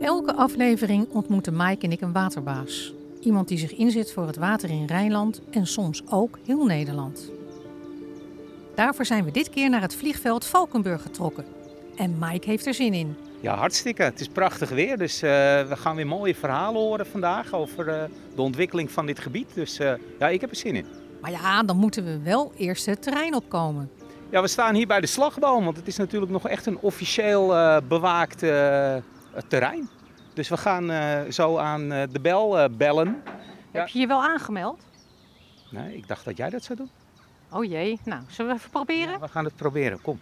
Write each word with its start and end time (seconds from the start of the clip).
Elke 0.00 0.34
aflevering 0.34 1.06
ontmoeten 1.10 1.56
Mike 1.56 1.84
en 1.84 1.92
ik 1.92 2.00
een 2.00 2.12
waterbaas. 2.12 2.94
Iemand 3.20 3.48
die 3.48 3.58
zich 3.58 3.74
inzet 3.74 4.12
voor 4.12 4.26
het 4.26 4.36
water 4.36 4.70
in 4.70 4.86
Rijnland 4.86 5.40
en 5.50 5.66
soms 5.66 6.02
ook 6.10 6.38
heel 6.46 6.64
Nederland. 6.64 7.30
Daarvoor 8.74 9.04
zijn 9.04 9.24
we 9.24 9.30
dit 9.30 9.50
keer 9.50 9.70
naar 9.70 9.80
het 9.80 9.94
vliegveld 9.94 10.46
Valkenburg 10.46 11.02
getrokken. 11.02 11.44
En 11.96 12.16
Mike 12.18 12.48
heeft 12.48 12.66
er 12.66 12.74
zin 12.74 12.94
in. 12.94 13.16
Ja, 13.40 13.54
hartstikke. 13.56 14.02
Het 14.02 14.20
is 14.20 14.28
prachtig 14.28 14.70
weer, 14.70 14.98
dus 14.98 15.22
eh, 15.22 15.30
we 15.68 15.76
gaan 15.76 15.96
weer 15.96 16.06
mooie 16.06 16.34
verhalen 16.34 16.80
horen 16.80 17.06
vandaag 17.06 17.52
over 17.52 17.88
eh, 17.88 18.04
de 18.34 18.42
ontwikkeling 18.42 18.90
van 18.90 19.06
dit 19.06 19.18
gebied. 19.18 19.54
Dus 19.54 19.78
eh, 19.78 19.92
ja, 20.18 20.28
ik 20.28 20.40
heb 20.40 20.50
er 20.50 20.56
zin 20.56 20.76
in. 20.76 20.86
Maar 21.20 21.30
ja, 21.30 21.62
dan 21.62 21.76
moeten 21.76 22.04
we 22.04 22.18
wel 22.22 22.52
eerst 22.56 22.86
het 22.86 23.02
terrein 23.02 23.34
opkomen. 23.34 23.90
Ja, 24.30 24.40
we 24.40 24.48
staan 24.48 24.74
hier 24.74 24.86
bij 24.86 25.00
de 25.00 25.06
slagboom, 25.06 25.64
want 25.64 25.76
het 25.76 25.86
is 25.86 25.96
natuurlijk 25.96 26.32
nog 26.32 26.48
echt 26.48 26.66
een 26.66 26.78
officieel 26.80 27.46
bewaakt 27.88 28.42
eh, 29.34 29.42
terrein. 29.48 29.88
Dus 30.34 30.48
we 30.48 30.56
gaan 30.56 30.90
eh, 30.90 31.20
zo 31.30 31.56
aan 31.56 31.92
eh, 31.92 32.02
de 32.10 32.20
bel 32.20 32.58
eh, 32.58 32.68
bellen. 32.70 33.22
Ja. 33.72 33.80
Heb 33.80 33.88
je 33.88 33.98
je 33.98 34.06
wel 34.06 34.22
aangemeld? 34.22 34.82
Nee, 35.70 35.96
ik 35.96 36.08
dacht 36.08 36.24
dat 36.24 36.36
jij 36.36 36.50
dat 36.50 36.62
zou 36.62 36.78
doen. 36.78 36.90
Oh 37.50 37.64
jee, 37.64 37.98
nou, 38.04 38.22
zullen 38.28 38.50
we 38.50 38.58
even 38.58 38.70
proberen? 38.70 39.12
Ja, 39.12 39.18
we 39.18 39.28
gaan 39.28 39.44
het 39.44 39.56
proberen, 39.56 40.00
kom. 40.02 40.20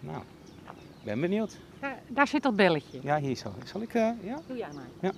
Nou, 0.00 0.18
ik 0.68 1.04
ben 1.04 1.20
benieuwd. 1.20 1.56
Daar, 1.80 1.98
daar 2.06 2.26
zit 2.26 2.42
dat 2.42 2.56
belletje. 2.56 2.98
Ja, 3.02 3.18
hier 3.18 3.36
zo. 3.36 3.54
Zal 3.64 3.80
ik, 3.82 3.94
eh, 3.94 4.10
ja? 4.22 4.40
Doe 4.46 4.56
jij 4.56 4.68
maar. 4.74 5.12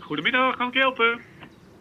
Goedemiddag, 0.00 0.56
kan 0.56 0.68
ik 0.68 0.74
helpen? 0.74 1.20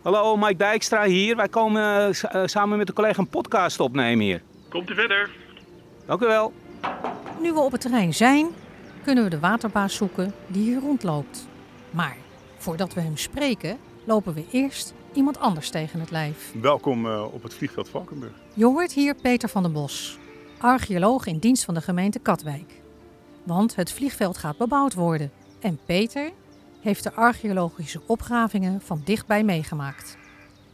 Hallo, 0.02 0.38
Mike 0.38 0.56
Dijkstra 0.56 1.04
hier. 1.04 1.36
Wij 1.36 1.50
komen 1.50 2.16
samen 2.46 2.78
met 2.78 2.88
een 2.88 2.96
collega 2.96 3.20
een 3.20 3.28
podcast 3.28 3.80
opnemen 3.80 4.26
hier. 4.26 4.42
Komt 4.70 4.90
u 4.90 4.94
verder? 4.94 5.32
Dank 6.06 6.22
u 6.22 6.26
wel. 6.26 6.54
Nu 7.42 7.54
we 7.54 7.60
op 7.60 7.72
het 7.72 7.82
terrein 7.82 8.14
zijn, 8.14 8.48
kunnen 9.04 9.24
we 9.24 9.30
de 9.30 9.40
waterbaas 9.40 9.96
zoeken 9.96 10.34
die 10.48 10.64
hier 10.64 10.80
rondloopt. 10.80 11.48
Maar 11.90 12.18
voordat 12.58 12.94
we 12.94 13.02
hem 13.02 13.18
spreken, 13.18 13.78
lopen 14.04 14.34
we 14.34 14.46
eerst 14.52 14.94
iemand 15.14 15.40
anders 15.40 15.70
tegen 15.70 16.00
het 16.00 16.12
lijf. 16.12 16.54
Welkom 16.62 17.06
eh, 17.06 17.34
op 17.34 17.44
het 17.44 17.54
vliegveld 17.54 17.90
Valkenburg. 17.90 18.34
Je 18.54 18.66
hoort 18.66 18.94
hier 18.94 19.16
Peter 19.16 19.50
van 19.50 19.64
den 19.64 19.72
Bos, 19.72 20.18
archeoloog 20.58 21.26
in 21.26 21.38
dienst 21.38 21.64
van 21.64 21.74
de 21.74 21.82
gemeente 21.82 22.20
Katwijk. 22.20 22.82
Want 23.44 23.76
het 23.76 23.92
vliegveld 23.92 24.38
gaat 24.38 24.58
bebouwd 24.58 24.94
worden. 24.94 25.32
En 25.60 25.80
Peter 25.86 26.32
heeft 26.82 27.04
de 27.04 27.14
archeologische 27.14 28.02
opgravingen 28.06 28.82
van 28.82 29.02
dichtbij 29.06 29.44
meegemaakt. 29.44 30.18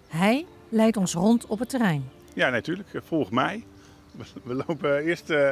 Hij 0.07 0.45
leidt 0.69 0.97
ons 0.97 1.13
rond 1.13 1.45
op 1.45 1.59
het 1.59 1.69
terrein. 1.69 2.09
Ja, 2.33 2.49
natuurlijk. 2.49 2.89
volg 3.03 3.31
mij. 3.31 3.63
We, 4.11 4.23
we 4.43 4.63
lopen 4.67 5.03
eerst 5.03 5.29
eh, 5.29 5.51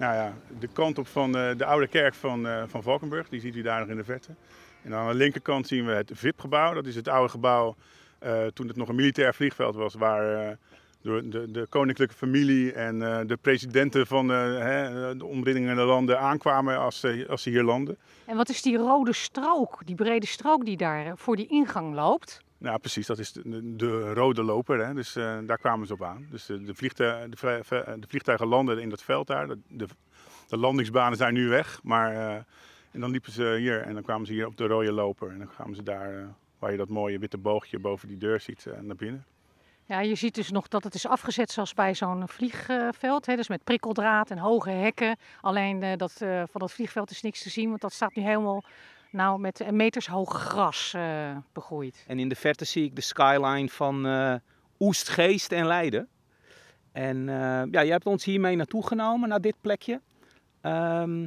nou 0.00 0.14
ja, 0.14 0.32
de 0.58 0.66
kant 0.72 0.98
op 0.98 1.06
van 1.06 1.36
eh, 1.36 1.50
de 1.56 1.64
oude 1.64 1.86
kerk 1.86 2.14
van, 2.14 2.46
eh, 2.46 2.62
van 2.66 2.82
Valkenburg. 2.82 3.28
Die 3.28 3.40
ziet 3.40 3.56
u 3.56 3.62
daar 3.62 3.80
nog 3.80 3.88
in 3.88 3.96
de 3.96 4.04
verte. 4.04 4.30
En 4.82 4.94
aan 4.94 5.08
de 5.08 5.14
linkerkant 5.14 5.66
zien 5.66 5.86
we 5.86 5.92
het 5.92 6.10
VIP-gebouw. 6.14 6.74
Dat 6.74 6.86
is 6.86 6.94
het 6.94 7.08
oude 7.08 7.28
gebouw 7.28 7.74
eh, 8.18 8.46
toen 8.46 8.66
het 8.68 8.76
nog 8.76 8.88
een 8.88 8.94
militair 8.94 9.34
vliegveld 9.34 9.74
was. 9.74 9.94
Waar 9.94 10.56
door 11.02 11.28
de, 11.30 11.50
de 11.50 11.66
koninklijke 11.68 12.14
familie 12.14 12.72
en 12.72 12.98
de 13.26 13.38
presidenten 13.40 14.06
van 14.06 14.26
de 14.28 15.24
omringende 15.24 15.82
landen 15.82 16.20
aankwamen 16.20 16.78
als, 16.78 17.00
ze- 17.00 17.26
als 17.28 17.42
ze 17.42 17.50
hier 17.50 17.62
landen. 17.62 17.96
En 18.26 18.36
wat 18.36 18.48
is 18.48 18.62
die 18.62 18.76
rode 18.76 19.12
strook, 19.12 19.80
die 19.86 19.94
brede 19.94 20.26
strook 20.26 20.64
die 20.64 20.76
daar 20.76 21.12
voor 21.16 21.36
die 21.36 21.46
ingang 21.46 21.94
loopt? 21.94 22.40
Nou, 22.60 22.78
precies. 22.78 23.06
Dat 23.06 23.18
is 23.18 23.32
de, 23.32 23.76
de 23.76 24.12
rode 24.12 24.42
loper. 24.42 24.86
Hè? 24.86 24.94
Dus 24.94 25.16
eh, 25.16 25.38
daar 25.46 25.58
kwamen 25.58 25.86
ze 25.86 25.92
op 25.92 26.02
aan. 26.02 26.26
Dus 26.30 26.46
de, 26.46 26.62
de, 26.62 26.74
ve- 26.74 27.96
de 27.98 28.06
vliegtuigen 28.08 28.46
landen 28.46 28.78
in 28.78 28.88
dat 28.88 29.02
veld 29.02 29.26
daar. 29.26 29.48
De, 29.68 29.86
landingsbanen 30.48 31.16
zijn 31.16 31.34
nu 31.34 31.48
weg. 31.48 31.80
Maar, 31.82 32.12
eh, 32.14 32.34
en 32.90 33.00
dan 33.00 33.10
liepen 33.10 33.32
ze 33.32 33.56
hier 33.58 33.80
en 33.82 33.94
dan 33.94 34.02
kwamen 34.02 34.26
ze 34.26 34.32
hier 34.32 34.46
op 34.46 34.56
de 34.56 34.66
rode 34.66 34.92
loper. 34.92 35.30
En 35.30 35.38
dan 35.38 35.48
kwamen 35.48 35.74
ze 35.74 35.82
daar, 35.82 36.18
eh, 36.18 36.24
waar 36.58 36.70
je 36.70 36.76
dat 36.76 36.88
mooie 36.88 37.18
witte 37.18 37.38
boogje 37.38 37.78
boven 37.78 38.08
die 38.08 38.18
deur 38.18 38.40
ziet, 38.40 38.66
naar 38.80 38.96
binnen. 38.96 39.24
Ja, 39.84 40.00
je 40.00 40.14
ziet 40.14 40.34
dus 40.34 40.50
nog 40.50 40.68
dat 40.68 40.84
het 40.84 40.94
is 40.94 41.06
afgezet 41.06 41.50
zoals 41.50 41.74
bij 41.74 41.94
zo'n 41.94 42.28
vliegveld. 42.28 43.26
Hè, 43.26 43.36
dus 43.36 43.48
met 43.48 43.64
prikkeldraad 43.64 44.30
en 44.30 44.38
hoge 44.38 44.70
hekken. 44.70 45.16
Alleen 45.40 45.96
dat, 45.96 46.12
van 46.50 46.60
dat 46.60 46.72
vliegveld 46.72 47.10
is 47.10 47.22
niks 47.22 47.42
te 47.42 47.50
zien, 47.50 47.68
want 47.68 47.80
dat 47.80 47.92
staat 47.92 48.14
nu 48.14 48.22
helemaal 48.22 48.64
nou, 49.10 49.40
met 49.40 49.60
een 49.60 49.76
metershoog 49.76 50.32
gras 50.42 50.94
eh, 50.94 51.36
begroeid. 51.52 52.04
En 52.06 52.18
in 52.18 52.28
de 52.28 52.34
verte 52.34 52.64
zie 52.64 52.84
ik 52.84 52.94
de 52.96 53.00
skyline 53.00 53.68
van 53.68 54.06
eh 54.06 54.34
Oestgeest 54.78 55.52
en 55.52 55.66
Leiden. 55.66 56.08
En 56.92 57.28
eh, 57.28 57.34
ja, 57.44 57.66
jij 57.70 57.86
hebt 57.86 58.06
ons 58.06 58.24
hiermee 58.24 58.56
naartoe 58.56 58.86
genomen, 58.86 59.28
naar 59.28 59.40
dit 59.40 59.54
plekje. 59.60 60.00
Ehm, 60.60 61.26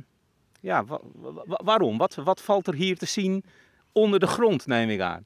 ja, 0.59 0.85
wa- 0.85 0.99
wa- 1.45 1.59
waarom? 1.63 1.97
Wat, 1.97 2.15
wat 2.15 2.41
valt 2.41 2.67
er 2.67 2.73
hier 2.73 2.97
te 2.97 3.05
zien 3.05 3.43
onder 3.91 4.19
de 4.19 4.27
grond, 4.27 4.67
neem 4.67 4.89
ik 4.89 4.99
aan? 5.01 5.25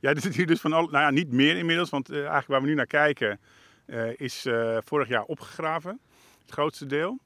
Ja, 0.00 0.10
er 0.10 0.20
zit 0.20 0.34
hier 0.34 0.46
dus 0.46 0.60
van 0.60 0.72
al, 0.72 0.82
nou 0.82 1.04
ja, 1.04 1.10
niet 1.10 1.32
meer 1.32 1.56
inmiddels. 1.56 1.90
Want 1.90 2.10
eh, 2.10 2.16
eigenlijk 2.16 2.46
waar 2.46 2.60
we 2.60 2.66
nu 2.66 2.74
naar 2.74 2.86
kijken, 2.86 3.40
eh, 3.86 4.20
is 4.20 4.46
eh, 4.46 4.76
vorig 4.84 5.08
jaar 5.08 5.24
opgegraven. 5.24 6.00
Het 6.40 6.50
grootste 6.50 6.86
deel. 6.86 7.18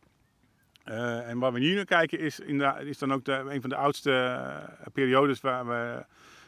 Eh, 0.85 1.29
en 1.29 1.39
waar 1.39 1.53
we 1.53 1.59
nu 1.59 1.75
naar 1.75 1.85
kijken 1.85 2.19
is, 2.19 2.41
inderdaad- 2.41 2.81
is 2.83 2.99
dan 2.99 3.13
ook 3.13 3.25
de, 3.25 3.33
een 3.33 3.61
van 3.61 3.71
de 3.71 3.77
oudste 3.77 4.13
eh, 4.13 4.87
periodes 4.93 5.41
waar 5.41 5.67
we, 5.67 6.05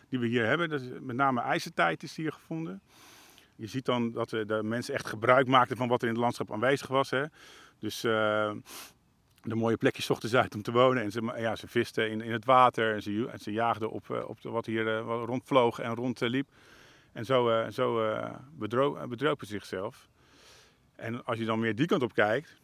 die 0.08 0.18
we 0.18 0.26
hier 0.26 0.46
hebben. 0.46 0.68
Dat 0.68 0.80
is 0.80 0.88
met 1.00 1.16
name 1.16 1.40
ijzertijd 1.40 2.02
is 2.02 2.16
hier 2.16 2.32
gevonden. 2.32 2.82
Je 3.56 3.66
ziet 3.66 3.84
dan 3.84 4.12
dat 4.12 4.28
de, 4.30 4.60
mensen 4.62 4.94
echt 4.94 5.06
gebruik 5.06 5.46
maakten 5.46 5.76
van 5.76 5.88
wat 5.88 6.02
er 6.02 6.08
in 6.08 6.14
het 6.14 6.22
landschap 6.22 6.52
aanwezig 6.52 6.88
was. 6.88 7.10
Hè. 7.10 7.24
Dus 7.78 8.04
eh, 8.04 8.52
de 9.42 9.54
mooie 9.54 9.76
plekjes 9.76 10.04
zochten 10.04 10.28
ze 10.28 10.38
uit 10.38 10.54
om 10.54 10.62
te 10.62 10.72
wonen. 10.72 11.02
En 11.02 11.10
ze, 11.10 11.32
ja, 11.36 11.56
ze 11.56 11.68
visten 11.68 12.10
in, 12.10 12.20
in 12.20 12.32
het 12.32 12.44
water 12.44 12.94
en 12.94 13.02
ze, 13.02 13.28
en 13.32 13.38
ze 13.38 13.52
jaagden 13.52 13.90
op, 13.90 14.10
op 14.26 14.38
wat 14.42 14.66
hier 14.66 14.98
rondvloog 14.98 15.78
en 15.78 15.94
rondliep. 15.94 16.48
En 17.12 17.24
zo, 17.24 17.66
zo 17.70 18.16
bedro- 18.52 19.06
bedropen 19.08 19.46
ze 19.46 19.52
zichzelf. 19.52 20.08
En 20.96 21.24
als 21.24 21.38
je 21.38 21.44
dan 21.44 21.60
meer 21.60 21.74
die 21.74 21.86
kant 21.86 22.02
op 22.02 22.14
kijkt. 22.14 22.61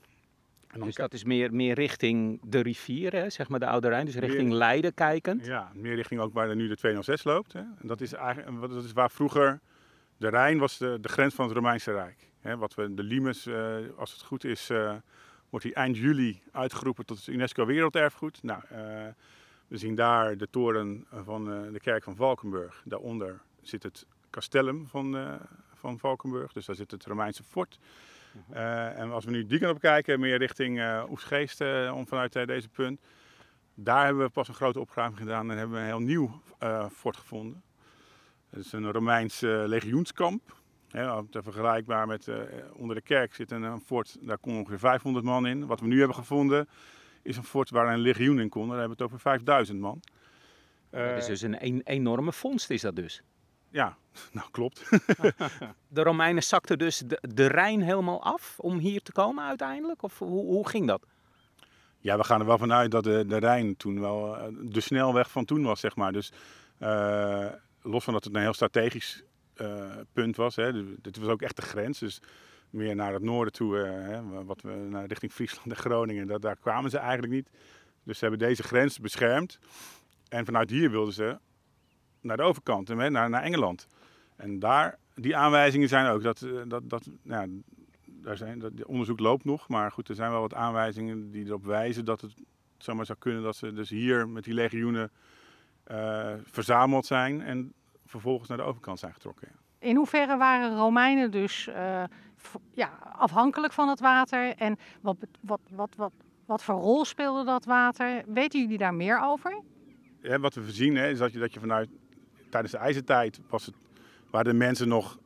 En 0.69 0.81
Dus 0.81 0.95
dat 0.95 1.13
is 1.13 1.25
meer, 1.25 1.55
meer 1.55 1.75
richting 1.75 2.41
de 2.43 2.61
rivier, 2.61 3.13
hè, 3.13 3.31
zeg 3.31 3.49
maar 3.49 3.61
de 3.61 3.67
Oude 3.67 3.89
Rijn. 3.89 4.05
Dus 4.05 4.15
richting 4.15 4.49
Meer- 4.49 4.57
Leiden 4.59 4.95
kijkend. 4.95 5.47
Ja, 5.47 5.71
meer 5.75 5.95
richting 5.95 6.21
ook 6.21 6.33
waar 6.33 6.57
nu 6.57 6.69
de 6.69 6.77
206 6.77 7.25
loopt. 7.25 7.53
Hè. 7.53 7.59
En 7.61 7.87
dat 7.87 8.01
is 8.01 8.13
eigenlijk 8.13 8.61
dat 8.61 8.85
is 8.85 8.93
waar 8.93 9.11
vroeger 9.11 9.61
de 10.17 10.29
Rijn 10.29 10.59
was 10.59 10.79
de, 10.79 10.99
de 11.01 11.09
grens 11.09 11.35
van 11.35 11.45
het 11.45 11.55
Romeinse 11.55 11.93
Rijk. 11.93 12.31
Hè, 12.41 12.57
wat 12.57 12.75
we 12.75 12.95
de 12.95 13.03
Limes, 13.03 13.47
eh, 13.47 13.77
als 13.97 14.13
het 14.13 14.23
goed 14.23 14.45
is, 14.45 14.71
eh, 14.71 14.95
wordt 15.51 15.65
die 15.65 15.75
eind 15.75 15.97
juli 15.97 16.43
uitgeroepen 16.53 17.07
tot 17.07 17.17
het 17.17 17.27
UNESCO 17.27 17.67
Werelderfgoed. 17.67 18.43
Nou, 18.43 18.63
eh, 18.69 18.79
we 19.69 19.77
zien 19.77 19.95
daar 19.95 20.37
de 20.37 20.49
toren 20.51 21.07
van 21.13 21.45
de 21.73 21.81
kerk 21.81 22.03
van 22.03 22.17
Valkenburg. 22.17 22.83
Daaronder 22.85 23.41
zit 23.61 23.83
het 23.83 24.07
castellum 24.31 24.87
van, 24.87 25.39
van 25.75 25.99
Valkenburg. 25.99 26.53
Dus 26.53 26.67
daar 26.67 26.77
zit 26.77 26.91
het 26.91 27.05
Romeinse 27.05 27.43
fort. 27.43 27.79
Eh, 28.51 28.99
en 28.99 29.11
als 29.11 29.25
we 29.25 29.31
nu 29.31 29.47
die 29.47 29.59
kant 29.59 29.75
op 29.75 29.81
kijken, 29.81 30.21
meer 30.21 30.39
richting 30.39 30.81
eh 30.81 31.05
Oesgeest, 31.11 31.61
eh, 31.61 31.93
om 31.95 32.07
vanuit 32.07 32.33
deze 32.33 32.69
punt. 32.69 33.01
Daar 33.75 34.05
hebben 34.05 34.25
we 34.25 34.31
pas 34.31 34.49
een 34.49 34.55
grote 34.55 34.81
opgraving 34.81 35.19
gedaan 35.19 35.51
en 35.51 35.59
hebben 35.59 35.77
we 35.77 35.83
een 35.83 35.89
heel 35.89 36.01
nieuw 36.01 36.43
fort 36.93 37.17
gevonden. 37.17 37.63
Het 38.51 38.65
is 38.65 38.73
een 38.73 38.93
Romeins 38.93 39.41
legioenskamp. 39.41 40.57
Te 41.31 41.43
vergelijkbaar 41.43 42.07
met 42.07 42.31
onder 42.73 42.97
de 42.97 43.03
kerk 43.03 43.35
zit 43.35 43.51
een, 43.51 43.63
een 43.63 43.81
fort, 43.81 44.17
daar 44.21 44.39
kon 44.39 44.57
ongeveer 44.59 44.79
500 44.79 45.25
man 45.25 45.47
in. 45.47 45.67
Wat 45.67 45.81
we 45.81 45.87
nu 45.87 45.99
hebben 45.99 46.17
gevonden 46.17 46.69
is 47.23 47.37
een 47.37 47.45
fort 47.45 47.71
waar 47.71 47.93
een 47.93 47.99
legioen 47.99 48.41
in 48.41 48.49
kon. 48.49 48.69
Daar 48.69 48.79
hebben 48.79 48.97
we 48.97 49.03
het 49.03 49.13
over 49.13 49.21
5000 49.21 49.81
man. 49.81 50.01
Dat 50.91 51.17
is 51.17 51.27
dus 51.27 51.43
een, 51.43 51.65
een 51.65 51.81
enorme 51.85 52.33
vondst 52.33 52.71
is 52.71 52.81
dat 52.81 52.97
dus. 52.97 53.23
Ja, 53.71 53.97
nou 54.33 54.51
klopt. 54.51 54.89
De 55.89 56.03
Romeinen 56.03 56.43
zakten 56.43 56.79
dus 56.79 56.99
de, 56.99 57.19
de 57.35 57.47
Rijn 57.47 57.83
helemaal 57.83 58.23
af 58.23 58.59
om 58.59 58.79
hier 58.79 59.03
te 59.03 59.13
komen 59.13 59.45
uiteindelijk? 59.45 60.03
Of 60.03 60.19
hoe, 60.19 60.45
hoe 60.45 60.69
ging 60.69 60.87
dat? 60.87 61.07
Ja, 62.01 62.17
we 62.17 62.25
gaan 62.25 62.41
er 62.41 62.47
wel 62.47 62.59
vanuit 62.59 62.91
dat 62.91 63.05
de, 63.05 63.25
de 63.27 63.37
Rijn 63.37 63.77
toen 63.77 64.01
wel 64.01 64.37
eh, 64.37 64.45
de 64.61 64.81
snelweg 64.81 65.31
van 65.31 65.45
toen 65.45 65.63
was, 65.63 65.81
zeg 65.81 65.97
maar. 65.97 66.13
Dus 66.13 66.33
eh, 66.79 67.47
los 67.83 68.05
van 68.05 68.13
dat 68.13 68.25
het 68.25 68.35
een 68.35 68.41
heel 68.41 68.55
strategisch 68.55 69.23
eh, 69.55 69.97
punt 70.13 70.37
was, 70.37 70.57
hè, 70.57 70.73
dus 70.73 70.85
dit 71.01 71.19
was 71.19 71.29
ook 71.29 71.43
echt 71.43 71.57
de 71.57 71.63
grens. 71.63 71.99
Dus 71.99 72.21
meer 72.71 72.95
naar 72.95 73.13
het 73.13 73.23
noorden 73.23 73.53
toe, 73.53 73.77
hè, 73.77 74.45
wat 74.45 74.63
we 74.63 74.71
naar 74.71 75.07
richting 75.07 75.33
Friesland 75.33 75.71
en 75.71 75.77
Groningen, 75.77 76.27
dat, 76.27 76.43
daar 76.43 76.57
kwamen 76.57 76.91
ze 76.91 76.99
eigenlijk 76.99 77.33
niet. 77.33 77.49
Dus 78.03 78.19
ze 78.19 78.27
hebben 78.27 78.49
deze 78.49 78.63
grens 78.63 78.99
beschermd. 78.99 79.59
En 80.29 80.45
vanuit 80.45 80.71
hier 80.71 80.91
wilden 80.91 81.15
ze 81.15 81.39
naar 82.21 82.37
de 82.37 82.43
overkant, 82.43 82.89
naar, 82.89 83.11
naar 83.31 83.43
Engeland. 83.43 83.87
En 84.37 84.59
daar, 84.59 84.99
die 85.15 85.37
aanwijzingen 85.37 85.89
zijn 85.89 86.07
ook 86.07 86.23
dat, 86.23 86.43
eh, 86.43 86.51
dat, 86.67 86.91
dat 86.91 87.09
nou, 87.23 87.51
ja, 87.51 87.73
daar 88.05 88.37
zijn, 88.37 88.59
dat, 88.59 88.85
onderzoek 88.85 89.21
loopt 89.21 89.45
nog, 89.45 89.69
maar 89.69 89.93
goed, 89.93 90.09
er 90.09 90.15
zijn 90.15 90.31
wel 90.31 90.41
wat 90.41 90.55
aanwijzingen 90.55 91.31
die 91.31 91.47
erop 91.47 91.65
wijzen 91.65 92.05
dat 92.05 92.21
het 92.21 92.35
zomaar 92.79 93.07
zou 93.07 93.19
kunnen 93.19 93.43
dat 93.43 93.57
ze 93.57 93.73
dus 93.73 93.91
hier 93.91 94.29
met 94.29 94.45
die 94.45 94.55
legioenen 94.55 95.11
eh, 95.85 96.35
verzameld 96.45 97.07
zijn 97.07 97.43
en 97.43 97.73
vervolgens 98.07 98.49
naar 98.49 98.59
de 98.59 98.65
overkant 98.65 98.99
zijn 98.99 99.13
getrokken. 99.13 99.49
In 99.79 99.97
hoeverre 99.97 100.37
waren 100.37 100.77
Romeinen 100.77 101.31
dus 101.31 101.67
eh, 101.67 102.05
ja, 102.73 102.99
afhankelijk 103.13 103.73
van 103.73 103.89
het 103.89 104.01
water? 104.01 104.55
En 104.57 104.77
wat, 105.01 105.17
wat, 105.41 105.61
wat, 105.71 105.95
wat, 105.97 106.13
Wat 106.47 106.63
voor 106.63 106.75
rol 106.75 107.05
speelde 107.05 107.45
dat 107.45 107.65
water? 107.65 108.23
Weten 108.27 108.61
jullie 108.61 108.79
daar 108.79 108.95
meer 108.95 109.21
over? 109.23 109.63
Ja, 110.23 110.39
wat 110.39 110.55
we 110.55 110.71
zien 110.73 110.97
hè, 110.97 111.09
is 111.09 111.19
dat 111.19 111.33
je, 111.33 111.39
dat 111.39 111.55
je 111.55 111.61
vanuit 111.61 111.89
tijdens 112.51 112.73
de 112.73 112.79
ijzertijd 112.79 113.41
was 113.49 113.67
het, 113.67 113.75
waren 114.31 114.53
de 114.53 114.59
mensen 114.59 114.89
nog 114.89 115.19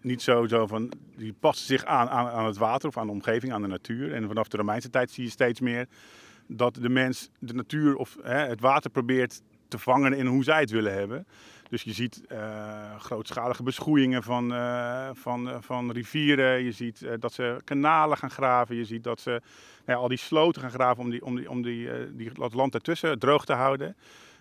niet 0.00 0.22
zo, 0.22 0.46
zo 0.46 0.66
van, 0.66 0.92
die 1.16 1.34
pasten 1.40 1.66
zich 1.66 1.84
aan, 1.84 2.08
aan, 2.08 2.28
aan 2.28 2.46
het 2.46 2.56
water 2.56 2.88
of 2.88 2.96
aan 2.96 3.06
de 3.06 3.12
omgeving, 3.12 3.52
aan 3.52 3.62
de 3.62 3.68
natuur. 3.68 4.14
En 4.14 4.26
vanaf 4.26 4.48
de 4.48 4.56
Romeinse 4.56 4.90
tijd 4.90 5.10
zie 5.10 5.24
je 5.24 5.30
steeds 5.30 5.60
meer 5.60 5.86
dat 6.46 6.74
de 6.74 6.88
mens 6.88 7.30
de 7.38 7.54
natuur 7.54 7.96
of 7.96 8.16
hè, 8.22 8.46
het 8.46 8.60
water 8.60 8.90
probeert 8.90 9.42
te 9.68 9.78
vangen 9.78 10.12
in 10.12 10.26
hoe 10.26 10.44
zij 10.44 10.60
het 10.60 10.70
willen 10.70 10.92
hebben. 10.92 11.26
Dus 11.68 11.82
je 11.82 11.92
ziet 11.92 12.22
uh, 12.32 12.96
grootschalige 12.98 13.62
beschoeiingen 13.62 14.22
van, 14.22 14.52
uh, 14.52 15.08
van, 15.12 15.48
uh, 15.48 15.56
van 15.60 15.90
rivieren. 15.90 16.62
Je 16.64 16.72
ziet 16.72 17.06
dat 17.18 17.32
ze 17.32 17.60
kanalen 17.64 18.16
gaan 18.16 18.30
graven. 18.30 18.76
Je 18.76 18.84
ziet 18.84 19.04
dat 19.04 19.20
ze 19.20 19.30
nou 19.30 19.40
ja, 19.86 19.94
al 19.94 20.08
die 20.08 20.18
sloten 20.18 20.62
gaan 20.62 20.70
graven 20.70 21.02
om, 21.02 21.10
die, 21.10 21.24
om, 21.24 21.36
die, 21.36 21.50
om 21.50 21.62
die, 21.62 21.88
die, 22.16 22.32
dat 22.32 22.54
land 22.54 22.74
ertussen 22.74 23.18
droog 23.18 23.44
te 23.44 23.52
houden. 23.52 23.96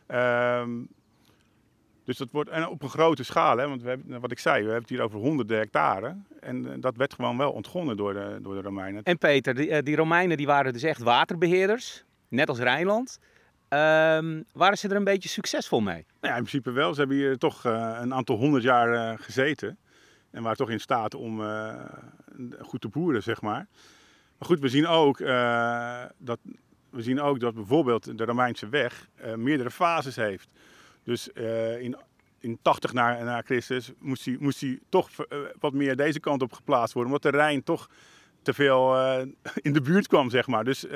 Um, 0.08 0.88
dus 2.04 2.18
dat 2.18 2.32
wordt 2.32 2.50
en 2.50 2.68
op 2.68 2.84
een 2.84 2.90
grote 2.90 3.24
schaal, 3.24 3.58
hè, 3.58 3.68
want 3.68 3.82
we 3.82 3.90
hebben, 3.90 4.20
wat 4.20 4.32
ik 4.32 4.40
zei, 4.40 4.56
we 4.56 4.64
hebben 4.64 4.82
het 4.82 4.90
hier 4.90 5.02
over 5.02 5.20
honderden 5.20 5.58
hectare. 5.58 6.16
En 6.40 6.82
dat 6.82 6.96
werd 6.96 7.14
gewoon 7.14 7.38
wel 7.38 7.52
ontgonnen 7.52 7.98
door 7.98 8.14
de, 8.14 8.40
door 8.42 8.56
de 8.56 8.62
Romeinen. 8.62 9.04
En 9.04 9.18
Peter, 9.18 9.56
die, 9.56 9.84
die 9.84 9.96
Romeinen 9.96 10.38
die 10.38 10.46
waren 10.46 10.74
dus 10.74 10.84
echt 10.84 11.02
waterbeheerders, 11.02 12.04
net 12.28 12.50
als 12.50 12.60
Rijnland. 12.60 13.20
Um, 13.74 14.46
waren 14.54 14.78
ze 14.78 14.88
er 14.88 14.96
een 14.96 15.04
beetje 15.04 15.30
succesvol 15.30 15.82
mee? 15.82 16.06
Nou 16.22 16.34
ja, 16.34 16.36
in 16.36 16.44
principe 16.44 16.72
wel. 16.72 16.94
Ze 16.94 17.00
hebben 17.00 17.18
hier 17.18 17.38
toch 17.38 17.66
uh, 17.66 17.98
een 18.02 18.14
aantal 18.14 18.38
honderd 18.38 18.64
jaar 18.64 18.94
uh, 18.94 19.20
gezeten. 19.20 19.78
En 20.32 20.42
waren 20.44 20.58
toch 20.58 20.70
in 20.70 20.80
staat 20.80 21.16
om 21.16 21.42
uh, 21.42 21.76
goed 22.60 22.82
te 22.82 22.88
boeren, 22.88 23.24
zeg 23.24 23.42
maar. 23.42 23.68
Maar 24.38 24.48
goed, 24.50 24.60
we 24.60 24.70
zien 24.70 24.88
ook, 24.88 25.18
dat, 26.18 26.40
we 26.90 27.02
zien 27.02 27.22
ook 27.22 27.40
dat 27.40 27.54
bijvoorbeeld 27.54 28.18
de 28.18 28.26
Romeinse 28.26 28.70
weg 28.70 29.08
meerdere 29.36 29.72
fases 29.72 30.16
heeft. 30.16 30.50
Dus 31.04 31.28
in, 31.28 31.96
in 32.40 32.60
80 32.62 32.94
na, 32.94 33.24
na 33.24 33.42
Christus 33.42 33.92
moest 34.00 34.26
hij, 34.26 34.38
moest 34.40 34.66
toch 34.90 35.10
wat 35.60 35.74
meer 35.74 35.96
deze 35.96 36.20
kant 36.20 36.42
op 36.42 36.54
geplaatst 36.54 36.94
worden. 36.94 37.14
Omdat 37.14 37.32
de 37.32 37.38
Rijn 37.38 37.64
toch 37.64 37.90
te 38.42 38.54
veel 38.54 38.96
uh, 38.96 39.22
in 39.68 39.74
de 39.74 39.82
buurt 39.82 40.08
kwam, 40.08 40.30
zeg 40.30 40.48
maar. 40.48 40.64
Dus 40.64 40.86
uh, 40.86 40.92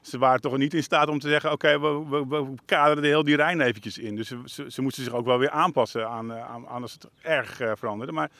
ze 0.00 0.18
waren 0.18 0.40
toch 0.40 0.56
niet 0.56 0.74
in 0.74 0.82
staat 0.82 1.08
om 1.08 1.18
te 1.18 1.28
zeggen: 1.28 1.52
oké, 1.52 1.80
we, 1.80 2.24
we, 2.28 2.54
kaderen 2.64 3.02
de 3.02 3.08
heel 3.08 3.24
die 3.24 3.36
Rijn 3.36 3.60
eventjes 3.60 3.98
in. 3.98 4.16
Dus 4.16 4.32
ze, 4.44 4.70
ze, 4.70 4.82
moesten 4.82 5.04
zich 5.04 5.12
ook 5.12 5.24
wel 5.24 5.38
weer 5.38 5.50
aanpassen 5.50 6.08
aan, 6.08 6.32
aan, 6.32 6.66
als 6.66 6.92
het 6.92 7.08
erg 7.22 7.60
uh, 7.60 7.72
veranderde. 7.74 8.12
Maar 8.12 8.30